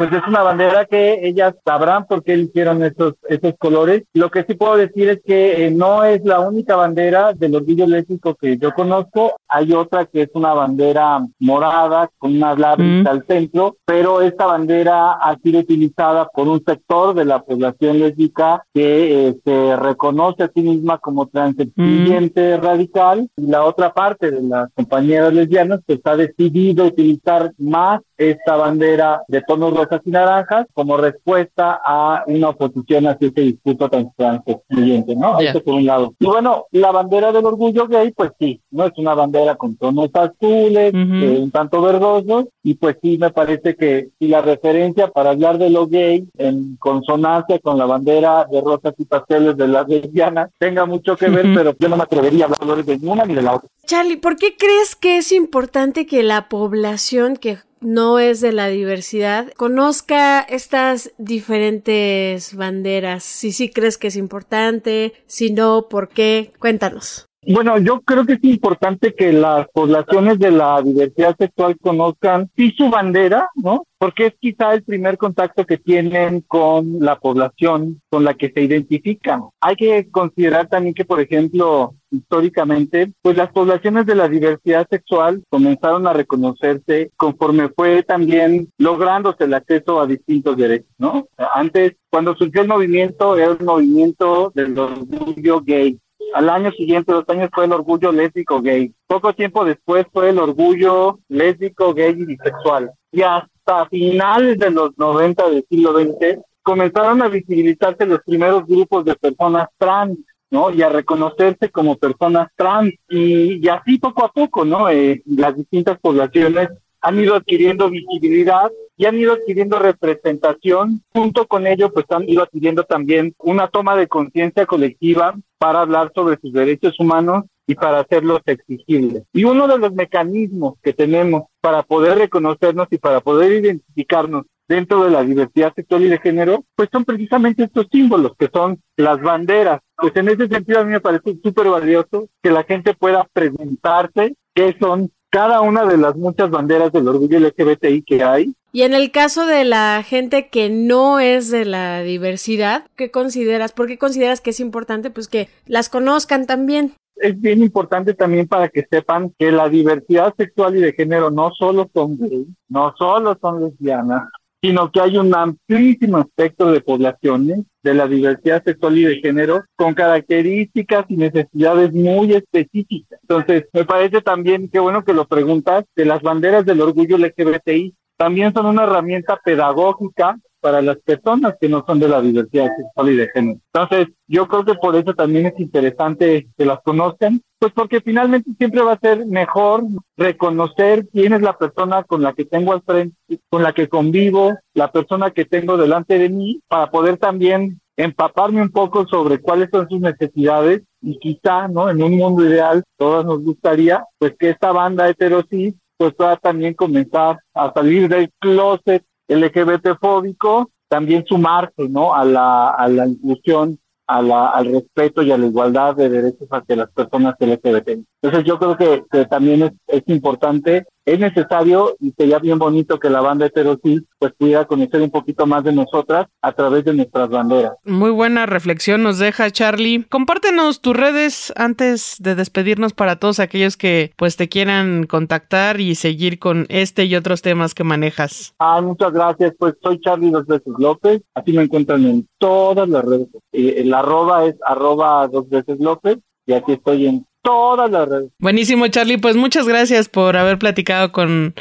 pues 0.00 0.14
es 0.14 0.26
una 0.26 0.42
bandera 0.42 0.86
que 0.86 1.28
ellas 1.28 1.54
sabrán 1.62 2.06
por 2.06 2.24
qué 2.24 2.32
eligieron 2.32 2.82
esos, 2.82 3.16
esos 3.28 3.52
colores. 3.58 4.04
Lo 4.14 4.30
que 4.30 4.44
sí 4.44 4.54
puedo 4.54 4.78
decir 4.78 5.10
es 5.10 5.20
que 5.22 5.66
eh, 5.66 5.70
no 5.70 6.04
es 6.04 6.24
la 6.24 6.40
única 6.40 6.74
bandera 6.74 7.34
del 7.34 7.54
orgullo 7.54 7.86
lésbico 7.86 8.34
que 8.34 8.56
yo 8.56 8.72
conozco. 8.72 9.36
Hay 9.50 9.72
otra 9.72 10.06
que 10.06 10.22
es 10.22 10.30
una 10.34 10.54
bandera 10.54 11.26
morada 11.38 12.10
con 12.18 12.36
una 12.36 12.54
lápiz 12.54 13.04
al 13.06 13.24
centro, 13.26 13.76
pero 13.84 14.22
esta 14.22 14.46
bandera 14.46 15.12
ha 15.12 15.36
sido 15.42 15.60
utilizada 15.60 16.28
por 16.28 16.48
un 16.48 16.62
sector 16.64 17.14
de 17.14 17.24
la 17.24 17.42
población 17.42 17.98
lésbica 17.98 18.64
que 18.72 19.28
eh, 19.28 19.36
se 19.44 19.76
reconoce 19.76 20.44
a 20.44 20.50
sí 20.54 20.62
misma 20.62 20.98
como 20.98 21.26
transexcluyente 21.26 22.56
radical 22.58 23.28
y 23.36 23.46
la 23.46 23.64
otra 23.64 23.92
parte 23.92 24.30
de 24.30 24.42
las 24.42 24.70
compañeras 24.74 25.32
lesbianas 25.32 25.80
pues 25.86 26.00
ha 26.04 26.16
decidido 26.16 26.86
utilizar 26.86 27.52
más 27.58 28.00
esta 28.16 28.56
bandera 28.56 29.22
de 29.28 29.40
tonos 29.42 29.74
rosas 29.74 30.02
y 30.04 30.10
naranjas 30.10 30.66
como 30.74 30.98
respuesta 30.98 31.80
a 31.84 32.22
una 32.26 32.50
oposición 32.50 33.06
hacia 33.06 33.28
este 33.28 33.40
discurso 33.40 33.88
tan 33.88 34.12
transexcluyente, 34.14 35.16
¿no? 35.16 35.38
Yeah. 35.38 35.50
Eso 35.50 35.64
por 35.64 35.74
un 35.74 35.86
lado. 35.86 36.14
Y 36.18 36.26
bueno, 36.26 36.66
la 36.70 36.92
bandera 36.92 37.32
del 37.32 37.46
orgullo 37.46 37.88
gay, 37.88 38.12
pues 38.12 38.32
sí, 38.38 38.60
no 38.70 38.84
es 38.84 38.92
una 38.98 39.14
bandera 39.14 39.39
con 39.56 39.76
tonos 39.76 40.10
azules, 40.14 40.92
eh, 40.94 41.38
un 41.40 41.50
tanto 41.50 41.80
verdosos, 41.82 42.46
y 42.62 42.74
pues 42.74 42.96
sí, 43.02 43.18
me 43.18 43.30
parece 43.30 43.74
que 43.74 44.08
si 44.18 44.28
la 44.28 44.40
referencia 44.42 45.08
para 45.08 45.30
hablar 45.30 45.58
de 45.58 45.70
lo 45.70 45.86
gay 45.86 46.26
en 46.38 46.76
consonancia 46.76 47.58
con 47.58 47.78
la 47.78 47.86
bandera 47.86 48.46
de 48.50 48.60
rosas 48.60 48.94
y 48.98 49.04
pasteles 49.04 49.56
de 49.56 49.68
las 49.68 49.88
lesbianas 49.88 50.50
tenga 50.58 50.86
mucho 50.86 51.16
que 51.16 51.28
ver, 51.28 51.46
Ujú. 51.46 51.54
pero 51.54 51.74
yo 51.78 51.88
no 51.88 51.96
me 51.96 52.02
atrevería 52.02 52.46
a 52.46 52.48
hablar 52.60 52.84
de 52.84 52.98
una 53.02 53.24
ni 53.24 53.34
de 53.34 53.42
la 53.42 53.56
otra. 53.56 53.68
Charlie, 53.86 54.16
¿por 54.16 54.36
qué 54.36 54.56
crees 54.56 54.94
que 54.94 55.18
es 55.18 55.32
importante 55.32 56.06
que 56.06 56.22
la 56.22 56.48
población 56.48 57.36
que 57.36 57.58
no 57.80 58.18
es 58.18 58.40
de 58.40 58.52
la 58.52 58.68
diversidad 58.68 59.52
conozca 59.56 60.40
estas 60.40 61.12
diferentes 61.18 62.54
banderas? 62.54 63.24
Si 63.24 63.52
sí 63.52 63.70
crees 63.70 63.98
que 63.98 64.08
es 64.08 64.16
importante, 64.16 65.14
si 65.26 65.52
no, 65.52 65.86
¿por 65.88 66.08
qué? 66.08 66.52
Cuéntanos. 66.58 67.29
Bueno, 67.46 67.78
yo 67.78 68.02
creo 68.02 68.26
que 68.26 68.34
es 68.34 68.44
importante 68.44 69.14
que 69.14 69.32
las 69.32 69.66
poblaciones 69.70 70.38
de 70.38 70.50
la 70.50 70.82
diversidad 70.82 71.34
sexual 71.38 71.78
conozcan 71.80 72.50
sí 72.54 72.74
su 72.76 72.90
bandera, 72.90 73.48
¿no? 73.54 73.86
Porque 73.96 74.26
es 74.26 74.34
quizá 74.38 74.74
el 74.74 74.82
primer 74.82 75.16
contacto 75.16 75.64
que 75.64 75.78
tienen 75.78 76.42
con 76.42 77.00
la 77.00 77.18
población 77.18 78.02
con 78.10 78.24
la 78.24 78.34
que 78.34 78.50
se 78.52 78.60
identifican. 78.60 79.44
Hay 79.62 79.76
que 79.76 80.10
considerar 80.10 80.68
también 80.68 80.94
que, 80.94 81.06
por 81.06 81.18
ejemplo, 81.18 81.94
históricamente, 82.10 83.12
pues 83.22 83.38
las 83.38 83.50
poblaciones 83.52 84.04
de 84.04 84.16
la 84.16 84.28
diversidad 84.28 84.86
sexual 84.90 85.42
comenzaron 85.48 86.06
a 86.06 86.12
reconocerse 86.12 87.10
conforme 87.16 87.70
fue 87.70 88.02
también 88.02 88.68
lográndose 88.76 89.44
el 89.44 89.54
acceso 89.54 89.98
a 89.98 90.06
distintos 90.06 90.58
derechos, 90.58 90.90
¿no? 90.98 91.26
Antes, 91.54 91.94
cuando 92.10 92.36
surgió 92.36 92.60
el 92.60 92.68
movimiento, 92.68 93.36
era 93.38 93.52
un 93.52 93.64
movimiento 93.64 94.52
del 94.54 94.78
orgullo 94.78 95.62
gay, 95.62 95.98
al 96.34 96.48
año 96.48 96.70
siguiente, 96.72 97.12
dos 97.12 97.24
años, 97.28 97.50
fue 97.52 97.64
el 97.64 97.72
orgullo 97.72 98.12
lésbico 98.12 98.60
gay. 98.60 98.92
Poco 99.06 99.32
tiempo 99.32 99.64
después 99.64 100.06
fue 100.12 100.30
el 100.30 100.38
orgullo 100.38 101.18
lésbico, 101.28 101.94
gay 101.94 102.14
y 102.16 102.24
bisexual. 102.24 102.90
Y 103.12 103.22
hasta 103.22 103.86
finales 103.88 104.58
de 104.58 104.70
los 104.70 104.96
90 104.96 105.50
del 105.50 105.64
siglo 105.68 105.92
XX 105.98 106.38
comenzaron 106.62 107.22
a 107.22 107.28
visibilizarse 107.28 108.06
los 108.06 108.20
primeros 108.20 108.66
grupos 108.66 109.04
de 109.04 109.16
personas 109.16 109.68
trans, 109.78 110.18
¿no? 110.50 110.70
Y 110.70 110.82
a 110.82 110.88
reconocerse 110.88 111.70
como 111.70 111.96
personas 111.96 112.48
trans. 112.56 112.92
Y, 113.08 113.64
y 113.64 113.68
así 113.68 113.98
poco 113.98 114.24
a 114.24 114.32
poco, 114.32 114.64
¿no? 114.64 114.88
Eh, 114.88 115.22
las 115.26 115.56
distintas 115.56 115.98
poblaciones 115.98 116.68
han 117.00 117.18
ido 117.18 117.34
adquiriendo 117.34 117.90
visibilidad 117.90 118.70
y 119.00 119.06
han 119.06 119.18
ido 119.18 119.32
adquiriendo 119.32 119.78
representación. 119.78 121.02
Junto 121.14 121.46
con 121.46 121.66
ello, 121.66 121.90
pues 121.90 122.04
han 122.10 122.28
ido 122.28 122.42
adquiriendo 122.42 122.84
también 122.84 123.34
una 123.38 123.68
toma 123.68 123.96
de 123.96 124.08
conciencia 124.08 124.66
colectiva 124.66 125.34
para 125.56 125.80
hablar 125.80 126.12
sobre 126.14 126.38
sus 126.38 126.52
derechos 126.52 127.00
humanos 127.00 127.44
y 127.66 127.76
para 127.76 128.00
hacerlos 128.00 128.42
exigibles. 128.44 129.22
Y 129.32 129.44
uno 129.44 129.66
de 129.68 129.78
los 129.78 129.94
mecanismos 129.94 130.74
que 130.82 130.92
tenemos 130.92 131.44
para 131.62 131.82
poder 131.82 132.18
reconocernos 132.18 132.88
y 132.90 132.98
para 132.98 133.22
poder 133.22 133.64
identificarnos 133.64 134.44
dentro 134.68 135.02
de 135.02 135.10
la 135.10 135.24
diversidad 135.24 135.72
sexual 135.74 136.02
y 136.02 136.08
de 136.08 136.18
género, 136.18 136.64
pues 136.74 136.90
son 136.92 137.06
precisamente 137.06 137.64
estos 137.64 137.86
símbolos 137.90 138.32
que 138.38 138.50
son 138.52 138.82
las 138.98 139.18
banderas. 139.22 139.80
Pues 139.96 140.14
en 140.14 140.28
ese 140.28 140.46
sentido 140.46 140.80
a 140.80 140.84
mí 140.84 140.92
me 140.92 141.00
parece 141.00 141.38
súper 141.42 141.68
valioso 141.68 142.28
que 142.42 142.50
la 142.50 142.64
gente 142.64 142.92
pueda 142.92 143.26
preguntarse 143.32 144.34
qué 144.54 144.76
son 144.78 145.10
cada 145.30 145.60
una 145.60 145.86
de 145.86 145.96
las 145.96 146.16
muchas 146.16 146.50
banderas 146.50 146.92
del 146.92 147.08
orgullo 147.08 147.38
LGBTI 147.38 148.02
que 148.02 148.22
hay. 148.22 148.54
Y 148.72 148.82
en 148.82 148.94
el 148.94 149.10
caso 149.10 149.46
de 149.46 149.64
la 149.64 150.02
gente 150.06 150.48
que 150.48 150.70
no 150.70 151.18
es 151.18 151.50
de 151.50 151.64
la 151.64 152.02
diversidad, 152.02 152.86
¿qué 152.96 153.10
consideras? 153.10 153.72
¿Por 153.72 153.86
qué 153.86 153.98
consideras 153.98 154.40
que 154.40 154.50
es 154.50 154.60
importante? 154.60 155.10
Pues 155.10 155.28
que 155.28 155.48
las 155.66 155.88
conozcan 155.88 156.46
también. 156.46 156.92
Es 157.16 157.38
bien 157.40 157.62
importante 157.62 158.14
también 158.14 158.48
para 158.48 158.68
que 158.68 158.86
sepan 158.90 159.34
que 159.38 159.52
la 159.52 159.68
diversidad 159.68 160.34
sexual 160.36 160.76
y 160.76 160.80
de 160.80 160.92
género 160.92 161.30
no 161.30 161.50
solo 161.52 161.90
son 161.92 162.16
gays, 162.16 162.46
no 162.68 162.94
solo 162.96 163.36
son 163.40 163.64
lesbianas, 163.64 164.28
sino 164.62 164.90
que 164.90 165.00
hay 165.00 165.16
un 165.16 165.34
amplísimo 165.34 166.18
espectro 166.18 166.70
de 166.70 166.80
poblaciones 166.80 167.60
de 167.82 167.94
la 167.94 168.06
diversidad 168.06 168.62
sexual 168.62 168.98
y 168.98 169.04
de 169.04 169.16
género 169.16 169.64
con 169.74 169.94
características 169.94 171.06
y 171.08 171.16
necesidades 171.16 171.92
muy 171.92 172.34
específicas. 172.34 173.18
Entonces, 173.22 173.64
me 173.72 173.84
parece 173.84 174.20
también, 174.20 174.68
qué 174.68 174.78
bueno 174.78 175.02
que 175.02 175.14
lo 175.14 175.26
preguntas, 175.26 175.84
que 175.96 176.04
las 176.04 176.20
banderas 176.20 176.66
del 176.66 176.82
orgullo 176.82 177.16
LGBTI 177.16 177.94
también 178.16 178.52
son 178.52 178.66
una 178.66 178.84
herramienta 178.84 179.40
pedagógica 179.42 180.38
para 180.60 180.82
las 180.82 180.98
personas 180.98 181.54
que 181.60 181.68
no 181.68 181.84
son 181.86 181.98
de 181.98 182.08
la 182.08 182.20
diversidad 182.20 182.68
sexual 182.76 183.10
y 183.10 183.16
de 183.16 183.28
género. 183.28 183.60
Entonces, 183.72 184.14
yo 184.26 184.46
creo 184.46 184.64
que 184.64 184.74
por 184.74 184.96
eso 184.96 185.14
también 185.14 185.46
es 185.46 185.58
interesante 185.58 186.48
que 186.56 186.64
las 186.64 186.80
conozcan, 186.82 187.40
pues 187.58 187.72
porque 187.72 188.00
finalmente 188.00 188.50
siempre 188.56 188.82
va 188.82 188.92
a 188.92 188.98
ser 189.00 189.26
mejor 189.26 189.84
reconocer 190.16 191.06
quién 191.12 191.32
es 191.32 191.42
la 191.42 191.56
persona 191.56 192.04
con 192.04 192.22
la 192.22 192.32
que 192.32 192.44
tengo 192.44 192.72
al 192.72 192.82
frente, 192.82 193.16
con 193.48 193.62
la 193.62 193.72
que 193.72 193.88
convivo, 193.88 194.54
la 194.74 194.90
persona 194.92 195.30
que 195.30 195.44
tengo 195.44 195.76
delante 195.76 196.18
de 196.18 196.28
mí, 196.28 196.60
para 196.68 196.90
poder 196.90 197.16
también 197.16 197.80
empaparme 197.96 198.62
un 198.62 198.70
poco 198.70 199.06
sobre 199.06 199.40
cuáles 199.40 199.68
son 199.70 199.88
sus 199.88 200.00
necesidades 200.00 200.82
y 201.02 201.18
quizá, 201.18 201.68
¿no? 201.68 201.90
En 201.90 202.02
un 202.02 202.16
mundo 202.16 202.44
ideal, 202.44 202.82
todos 202.96 203.24
nos 203.26 203.42
gustaría, 203.42 204.04
pues 204.18 204.34
que 204.38 204.50
esta 204.50 204.72
banda 204.72 205.08
heterosis 205.08 205.74
pues 205.98 206.14
pueda 206.14 206.36
también 206.38 206.72
comenzar 206.72 207.40
a 207.52 207.70
salir 207.74 208.08
del 208.08 208.30
closet 208.38 209.04
LGBT 209.30 209.98
fóbico, 210.00 210.70
también 210.88 211.24
sumarse, 211.26 211.88
¿no? 211.88 212.14
A 212.14 212.24
la, 212.24 212.70
a 212.70 212.88
la 212.88 213.06
inclusión, 213.06 213.78
a 214.06 214.20
la, 214.20 214.48
al 214.48 214.72
respeto 214.72 215.22
y 215.22 215.30
a 215.30 215.38
la 215.38 215.46
igualdad 215.46 215.94
de 215.94 216.08
derechos 216.08 216.48
hacia 216.50 216.76
las 216.76 216.90
personas 216.90 217.36
LGBT. 217.38 217.88
Entonces 218.20 218.44
yo 218.44 218.58
creo 218.58 218.76
que, 218.76 219.26
también 219.26 219.78
es 219.86 220.02
importante 220.06 220.86
es 221.12 221.18
necesario 221.18 221.96
y 221.98 222.12
sería 222.12 222.38
bien 222.38 222.58
bonito 222.58 223.00
que 223.00 223.10
la 223.10 223.20
banda 223.20 223.46
heterosis 223.46 224.02
pues 224.18 224.32
pudiera 224.38 224.64
conocer 224.64 225.00
un 225.02 225.10
poquito 225.10 225.44
más 225.44 225.64
de 225.64 225.72
nosotras 225.72 226.28
a 226.40 226.52
través 226.52 226.84
de 226.84 226.94
nuestras 226.94 227.28
banderas. 227.28 227.72
Muy 227.84 228.10
buena 228.10 228.46
reflexión 228.46 229.02
nos 229.02 229.18
deja 229.18 229.50
Charlie. 229.50 230.04
Compártenos 230.08 230.80
tus 230.80 230.96
redes 230.96 231.52
antes 231.56 232.16
de 232.20 232.36
despedirnos 232.36 232.92
para 232.92 233.16
todos 233.16 233.40
aquellos 233.40 233.76
que 233.76 234.12
pues 234.16 234.36
te 234.36 234.48
quieran 234.48 235.06
contactar 235.06 235.80
y 235.80 235.96
seguir 235.96 236.38
con 236.38 236.66
este 236.68 237.06
y 237.06 237.16
otros 237.16 237.42
temas 237.42 237.74
que 237.74 237.82
manejas. 237.82 238.54
Ah, 238.60 238.80
muchas 238.80 239.12
gracias. 239.12 239.54
Pues 239.58 239.74
soy 239.82 240.00
Charlie 240.00 240.30
dos 240.30 240.46
veces 240.46 240.72
López. 240.78 241.22
Así 241.34 241.52
me 241.52 241.64
encuentran 241.64 242.04
en 242.04 242.28
todas 242.38 242.88
las 242.88 243.04
redes. 243.04 243.28
Eh, 243.52 243.74
el 243.78 243.92
arroba 243.92 244.46
es 244.46 244.54
arroba 244.64 245.26
dos 245.26 245.48
veces 245.48 245.80
López 245.80 246.18
y 246.46 246.52
aquí 246.52 246.72
estoy 246.72 247.06
en 247.06 247.26
todas 247.42 247.90
las 247.90 248.08
redes. 248.08 248.30
Buenísimo, 248.38 248.88
Charlie. 248.88 249.18
Pues 249.18 249.36
muchas 249.36 249.66
gracias 249.66 250.08
por 250.08 250.36
haber 250.36 250.58
platicado 250.58 251.12
con 251.12 251.54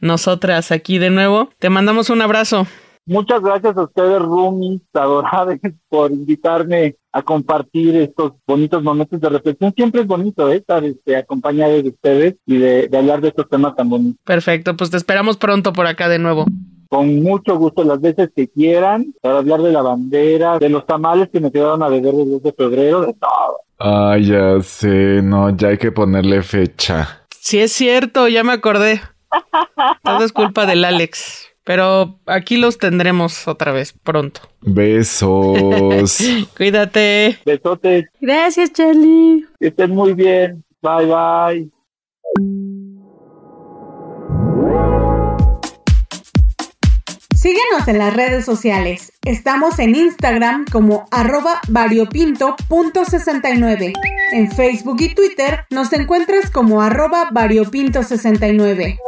nosotras 0.00 0.72
aquí 0.72 0.98
de 0.98 1.10
nuevo. 1.10 1.50
Te 1.58 1.70
mandamos 1.70 2.10
un 2.10 2.22
abrazo. 2.22 2.66
Muchas 3.08 3.40
gracias 3.40 3.76
a 3.76 3.84
ustedes, 3.84 4.20
Rumi, 4.20 4.82
adorables, 4.92 5.60
por 5.88 6.10
invitarme 6.10 6.96
a 7.12 7.22
compartir 7.22 7.94
estos 7.94 8.32
bonitos 8.44 8.82
momentos 8.82 9.20
de 9.20 9.28
reflexión. 9.28 9.72
Siempre 9.76 10.00
es 10.00 10.08
bonito 10.08 10.50
¿eh? 10.50 10.56
estar 10.56 10.84
este, 10.84 11.16
acompañado 11.16 11.80
de 11.80 11.88
ustedes 11.88 12.34
y 12.46 12.56
de, 12.56 12.88
de 12.88 12.98
hablar 12.98 13.20
de 13.20 13.28
estos 13.28 13.48
temas 13.48 13.76
tan 13.76 13.88
bonitos. 13.88 14.20
Perfecto, 14.24 14.76
pues 14.76 14.90
te 14.90 14.96
esperamos 14.96 15.36
pronto 15.36 15.72
por 15.72 15.86
acá 15.86 16.08
de 16.08 16.18
nuevo 16.18 16.46
con 16.88 17.22
mucho 17.22 17.58
gusto 17.58 17.84
las 17.84 18.00
veces 18.00 18.30
que 18.34 18.48
quieran 18.48 19.12
para 19.20 19.38
hablar 19.38 19.60
de 19.60 19.72
la 19.72 19.82
bandera, 19.82 20.58
de 20.58 20.68
los 20.68 20.86
tamales 20.86 21.28
que 21.30 21.40
me 21.40 21.50
quedaron 21.50 21.82
a 21.82 21.88
beber 21.88 22.14
el 22.14 22.28
10 22.28 22.42
de 22.42 22.52
febrero, 22.52 23.00
de 23.02 23.12
todo. 23.14 23.65
Ah, 23.78 24.16
ya 24.20 24.60
sé, 24.62 25.20
no, 25.22 25.54
ya 25.56 25.68
hay 25.68 25.78
que 25.78 25.92
ponerle 25.92 26.42
fecha. 26.42 27.26
Sí 27.30 27.58
es 27.60 27.72
cierto, 27.72 28.28
ya 28.28 28.42
me 28.42 28.52
acordé. 28.52 29.00
Todo 30.02 30.24
es 30.24 30.32
culpa 30.32 30.66
del 30.66 30.84
Alex. 30.84 31.48
Pero 31.64 32.20
aquí 32.26 32.58
los 32.58 32.78
tendremos 32.78 33.48
otra 33.48 33.72
vez 33.72 33.92
pronto. 33.92 34.40
Besos. 34.60 35.58
Cuídate. 36.56 37.38
Besotes. 37.44 38.06
Gracias, 38.20 38.72
Charlie. 38.72 39.44
Que 39.58 39.68
estén 39.68 39.90
muy 39.90 40.14
bien. 40.14 40.64
Bye, 40.80 41.06
bye. 41.06 41.75
Síguenos 47.46 47.86
en 47.86 47.98
las 47.98 48.12
redes 48.12 48.44
sociales. 48.44 49.12
Estamos 49.22 49.78
en 49.78 49.94
Instagram 49.94 50.64
como 50.64 51.06
arroba 51.12 51.60
variopinto.69. 51.68 53.92
En 54.32 54.50
Facebook 54.50 54.96
y 54.98 55.14
Twitter 55.14 55.64
nos 55.70 55.92
encuentras 55.92 56.50
como 56.50 56.82
arroba 56.82 57.30
variopinto69. 57.30 58.98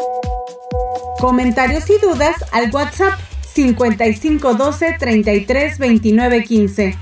Comentarios 1.18 1.90
y 1.90 1.98
dudas 1.98 2.36
al 2.52 2.72
WhatsApp 2.72 3.18
5512 3.54 4.96
33 5.00 5.78
29 5.78 6.44
15. 6.44 6.96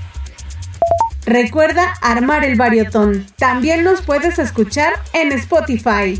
Recuerda 1.27 1.93
armar 2.01 2.45
el 2.45 2.55
variotón. 2.55 3.27
También 3.35 3.83
nos 3.83 4.01
puedes 4.01 4.39
escuchar 4.39 4.93
en 5.13 5.31
Spotify. 5.33 6.19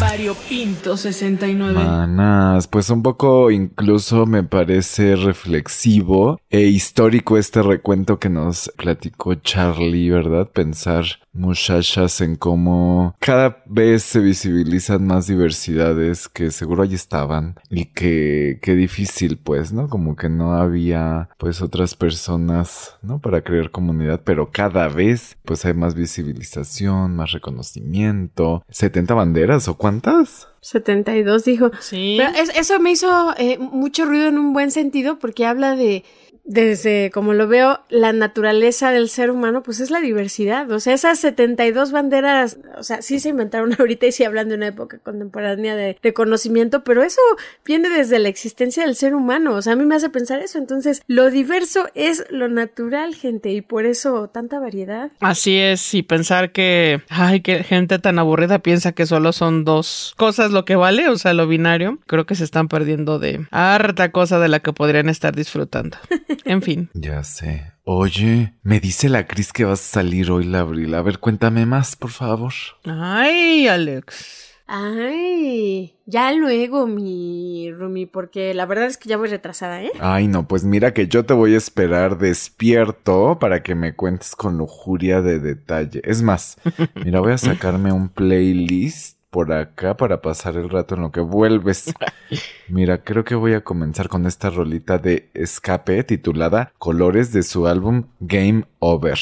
Variopinto 0.00 0.96
69. 0.96 1.72
Manas, 1.72 2.66
pues 2.66 2.90
un 2.90 3.02
poco 3.02 3.50
incluso 3.50 4.26
me 4.26 4.42
parece 4.42 5.14
reflexivo 5.16 6.40
e 6.50 6.62
histórico 6.62 7.38
este 7.38 7.62
recuento 7.62 8.18
que 8.18 8.28
nos 8.28 8.72
platicó 8.76 9.34
Charlie, 9.36 10.10
¿verdad? 10.10 10.50
Pensar 10.50 11.04
muchachas 11.32 12.20
en 12.20 12.36
cómo 12.36 13.16
cada 13.18 13.62
vez 13.66 14.04
se 14.04 14.20
visibilizan 14.20 15.06
más 15.06 15.26
diversidades 15.26 16.28
que 16.28 16.50
seguro 16.50 16.82
allí 16.82 16.94
estaban 16.94 17.56
y 17.70 17.86
que 17.86 18.58
qué 18.62 18.74
difícil 18.74 19.38
pues, 19.38 19.72
¿no? 19.72 19.88
Como 19.88 20.16
que 20.16 20.28
no 20.28 20.54
había 20.54 21.28
pues 21.38 21.60
otras 21.60 21.94
personas, 21.94 22.96
¿no? 23.02 23.18
Para 23.18 23.42
crear 23.42 23.70
comunidad, 23.70 24.22
pero 24.24 24.50
cada 24.52 24.88
vez 24.88 25.36
pues 25.44 25.64
hay 25.64 25.74
más 25.74 25.94
visibilización, 25.94 27.16
más 27.16 27.32
reconocimiento. 27.32 28.64
70 28.70 29.14
banderas 29.14 29.68
o 29.68 29.76
cuántas? 29.84 30.48
72 30.62 31.44
dijo. 31.44 31.70
Sí. 31.78 32.14
Pero 32.16 32.30
es, 32.30 32.48
eso 32.56 32.80
me 32.80 32.90
hizo 32.90 33.34
eh, 33.36 33.58
mucho 33.58 34.06
ruido 34.06 34.28
en 34.28 34.38
un 34.38 34.54
buen 34.54 34.70
sentido 34.70 35.18
porque 35.18 35.44
habla 35.44 35.76
de 35.76 36.04
desde 36.44 37.10
como 37.10 37.32
lo 37.32 37.48
veo, 37.48 37.80
la 37.88 38.12
naturaleza 38.12 38.90
del 38.90 39.08
ser 39.08 39.30
humano, 39.30 39.62
pues 39.62 39.80
es 39.80 39.90
la 39.90 40.00
diversidad. 40.00 40.70
O 40.70 40.78
sea, 40.78 40.92
esas 40.92 41.18
72 41.18 41.90
banderas, 41.90 42.58
o 42.76 42.82
sea, 42.82 43.00
sí 43.00 43.18
se 43.18 43.30
inventaron 43.30 43.74
ahorita 43.78 44.06
y 44.06 44.12
sí 44.12 44.24
hablan 44.24 44.50
de 44.50 44.56
una 44.56 44.68
época 44.68 44.98
contemporánea 44.98 45.74
de 45.74 45.98
reconocimiento, 46.02 46.84
pero 46.84 47.02
eso 47.02 47.20
viene 47.64 47.88
desde 47.88 48.18
la 48.18 48.28
existencia 48.28 48.84
del 48.84 48.94
ser 48.94 49.14
humano. 49.14 49.54
O 49.54 49.62
sea, 49.62 49.72
a 49.72 49.76
mí 49.76 49.84
me 49.84 49.94
hace 49.94 50.10
pensar 50.10 50.40
eso. 50.40 50.58
Entonces, 50.58 51.02
lo 51.06 51.30
diverso 51.30 51.88
es 51.94 52.26
lo 52.30 52.48
natural, 52.48 53.14
gente, 53.14 53.50
y 53.50 53.62
por 53.62 53.86
eso 53.86 54.28
tanta 54.28 54.58
variedad. 54.58 55.10
Así 55.20 55.58
es, 55.58 55.94
y 55.94 56.02
pensar 56.02 56.52
que, 56.52 57.00
ay, 57.08 57.40
que 57.40 57.64
gente 57.64 57.98
tan 57.98 58.18
aburrida 58.18 58.58
piensa 58.58 58.92
que 58.92 59.06
solo 59.06 59.32
son 59.32 59.64
dos 59.64 60.14
cosas 60.18 60.50
lo 60.50 60.66
que 60.66 60.76
vale, 60.76 61.08
o 61.08 61.16
sea, 61.16 61.32
lo 61.32 61.46
binario. 61.46 61.98
Creo 62.06 62.26
que 62.26 62.34
se 62.34 62.44
están 62.44 62.68
perdiendo 62.68 63.18
de 63.18 63.46
harta 63.50 64.12
cosa 64.12 64.38
de 64.38 64.48
la 64.48 64.60
que 64.60 64.74
podrían 64.74 65.08
estar 65.08 65.34
disfrutando. 65.34 65.96
En 66.44 66.62
fin. 66.62 66.90
Ya 66.94 67.22
sé. 67.24 67.72
Oye, 67.84 68.54
me 68.62 68.80
dice 68.80 69.08
la 69.08 69.26
Cris 69.26 69.52
que 69.52 69.64
vas 69.64 69.80
a 69.80 69.92
salir 70.00 70.30
hoy, 70.30 70.44
la 70.44 70.60
Abril. 70.60 70.94
A 70.94 71.02
ver, 71.02 71.18
cuéntame 71.18 71.66
más, 71.66 71.96
por 71.96 72.10
favor. 72.10 72.52
Ay, 72.84 73.68
Alex. 73.68 74.54
Ay, 74.66 75.94
ya 76.06 76.32
luego, 76.32 76.86
mi 76.86 77.70
Rumi, 77.70 78.06
porque 78.06 78.54
la 78.54 78.64
verdad 78.64 78.86
es 78.86 78.96
que 78.96 79.10
ya 79.10 79.18
voy 79.18 79.28
retrasada, 79.28 79.82
¿eh? 79.82 79.92
Ay, 80.00 80.26
no, 80.26 80.48
pues 80.48 80.64
mira 80.64 80.94
que 80.94 81.06
yo 81.06 81.26
te 81.26 81.34
voy 81.34 81.52
a 81.52 81.58
esperar 81.58 82.16
despierto 82.16 83.38
para 83.38 83.62
que 83.62 83.74
me 83.74 83.94
cuentes 83.94 84.34
con 84.34 84.56
lujuria 84.56 85.20
de 85.20 85.38
detalle. 85.38 86.00
Es 86.04 86.22
más, 86.22 86.56
mira, 87.04 87.20
voy 87.20 87.32
a 87.32 87.38
sacarme 87.38 87.92
un 87.92 88.08
playlist 88.08 89.13
por 89.34 89.52
acá 89.52 89.96
para 89.96 90.22
pasar 90.22 90.54
el 90.54 90.70
rato 90.70 90.94
en 90.94 91.00
lo 91.00 91.10
que 91.10 91.18
vuelves. 91.18 91.92
Mira, 92.68 93.02
creo 93.02 93.24
que 93.24 93.34
voy 93.34 93.54
a 93.54 93.64
comenzar 93.64 94.08
con 94.08 94.26
esta 94.26 94.48
rolita 94.48 94.98
de 94.98 95.28
escape 95.34 96.04
titulada 96.04 96.72
Colores 96.78 97.32
de 97.32 97.42
su 97.42 97.66
álbum 97.66 98.04
Game 98.20 98.64
Over. 98.78 99.18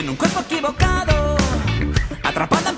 En 0.00 0.08
un 0.08 0.16
cuerpo 0.16 0.40
equivocado, 0.40 1.36
atrapada 2.22 2.69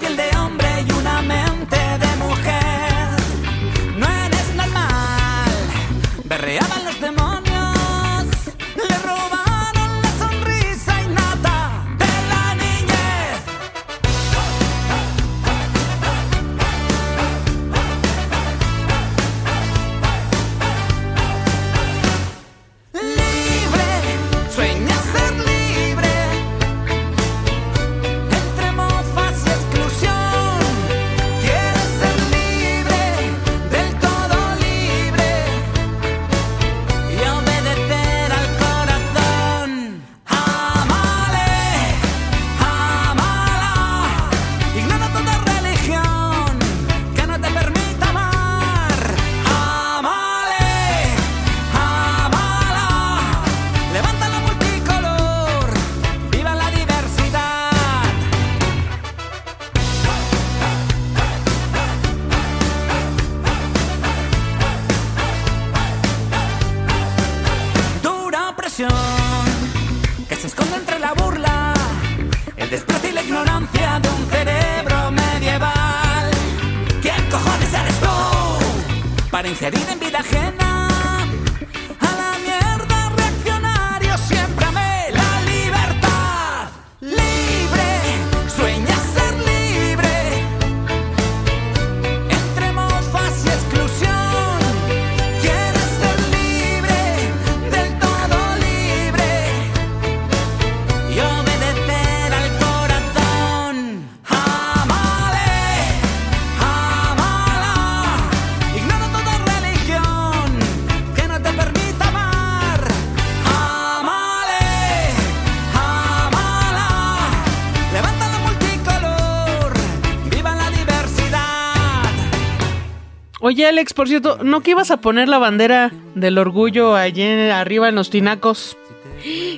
Oye, 123.52 123.66
Alex, 123.66 123.92
por 123.92 124.08
cierto, 124.08 124.38
¿no 124.42 124.62
que 124.62 124.70
ibas 124.70 124.90
a 124.90 125.02
poner 125.02 125.28
la 125.28 125.36
bandera 125.36 125.92
del 126.14 126.38
orgullo 126.38 126.96
allí 126.96 127.22
arriba 127.22 127.90
en 127.90 127.94
los 127.94 128.08
tinacos? 128.08 128.78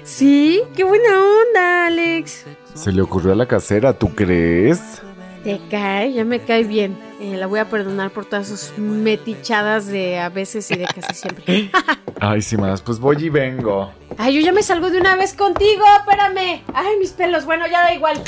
Sí, 0.02 0.60
qué 0.74 0.82
buena 0.82 1.10
onda, 1.10 1.86
Alex. 1.86 2.44
Se 2.74 2.90
le 2.90 3.02
ocurrió 3.02 3.34
a 3.34 3.36
la 3.36 3.46
casera, 3.46 3.96
¿tú 3.96 4.12
crees? 4.12 5.00
Te 5.44 5.60
cae, 5.70 6.12
ya 6.12 6.24
me 6.24 6.40
cae 6.40 6.64
bien. 6.64 6.98
Eh, 7.20 7.36
la 7.36 7.46
voy 7.46 7.60
a 7.60 7.70
perdonar 7.70 8.10
por 8.10 8.24
todas 8.24 8.48
sus 8.48 8.76
metichadas 8.78 9.86
de 9.86 10.18
a 10.18 10.28
veces 10.28 10.68
y 10.72 10.74
de 10.74 10.86
casi 10.86 11.14
siempre. 11.14 11.70
Ay, 12.20 12.42
sí, 12.42 12.56
más, 12.56 12.82
pues 12.82 12.98
voy 12.98 13.18
y 13.24 13.28
vengo. 13.28 13.92
Ay, 14.18 14.34
yo 14.34 14.40
ya 14.40 14.50
me 14.50 14.64
salgo 14.64 14.90
de 14.90 14.98
una 14.98 15.14
vez 15.14 15.34
contigo, 15.34 15.84
espérame. 16.00 16.64
Ay, 16.74 16.96
mis 16.98 17.12
pelos, 17.12 17.44
bueno, 17.44 17.68
ya 17.68 17.82
da 17.82 17.94
igual. 17.94 18.20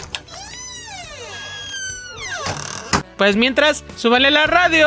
Pues 3.16 3.34
mientras, 3.34 3.82
súbale 3.96 4.30
la 4.30 4.46
radio. 4.46 4.86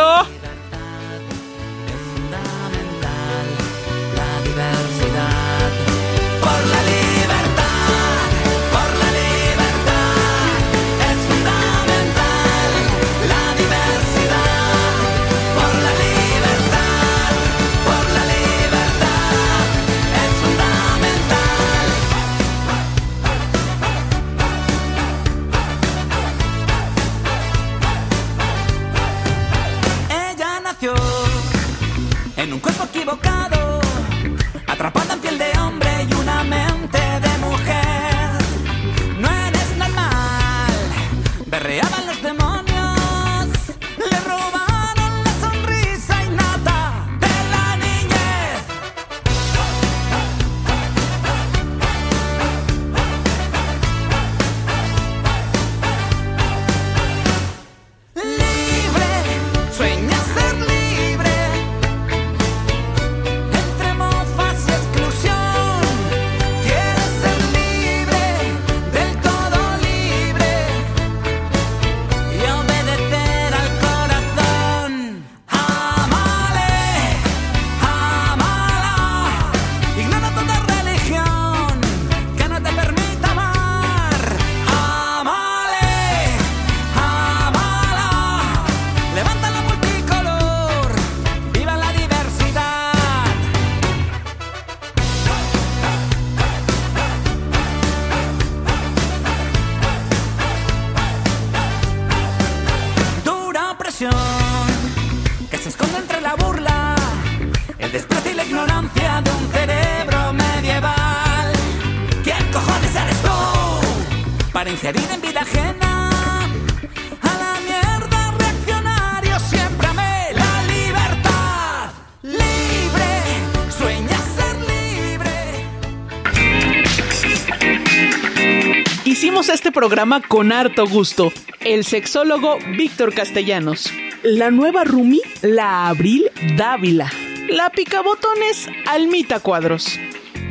Programa 129.90 130.22
con 130.22 130.52
harto 130.52 130.86
gusto. 130.86 131.34
El 131.62 131.84
sexólogo 131.84 132.60
Víctor 132.78 133.12
Castellanos. 133.12 133.92
La 134.22 134.52
nueva 134.52 134.84
Rumi, 134.84 135.20
la 135.42 135.88
Abril 135.88 136.30
Dávila. 136.56 137.12
La 137.50 137.72
picabotones 137.72 138.68
Almita 138.86 139.40
Cuadros. 139.40 139.98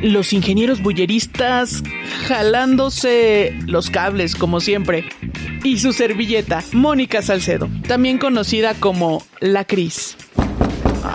Los 0.02 0.32
ingenieros 0.32 0.82
bulleristas 0.82 1.84
jalándose 2.26 3.56
los 3.64 3.90
cables 3.90 4.34
como 4.34 4.58
siempre. 4.58 5.08
Y 5.62 5.78
su 5.78 5.92
servilleta, 5.92 6.64
Mónica 6.72 7.22
Salcedo, 7.22 7.68
también 7.86 8.18
conocida 8.18 8.74
como 8.74 9.24
La 9.38 9.64
Cris. 9.64 10.16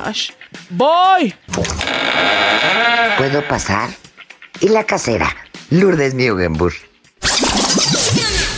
Ash. 0.06 0.30
¡Voy! 0.70 1.34
¿Puedo 3.18 3.46
pasar? 3.50 3.90
Y 4.62 4.70
la 4.70 4.86
casera, 4.86 5.36
Lourdes 5.72 6.14
Mugenburg. 6.14 6.74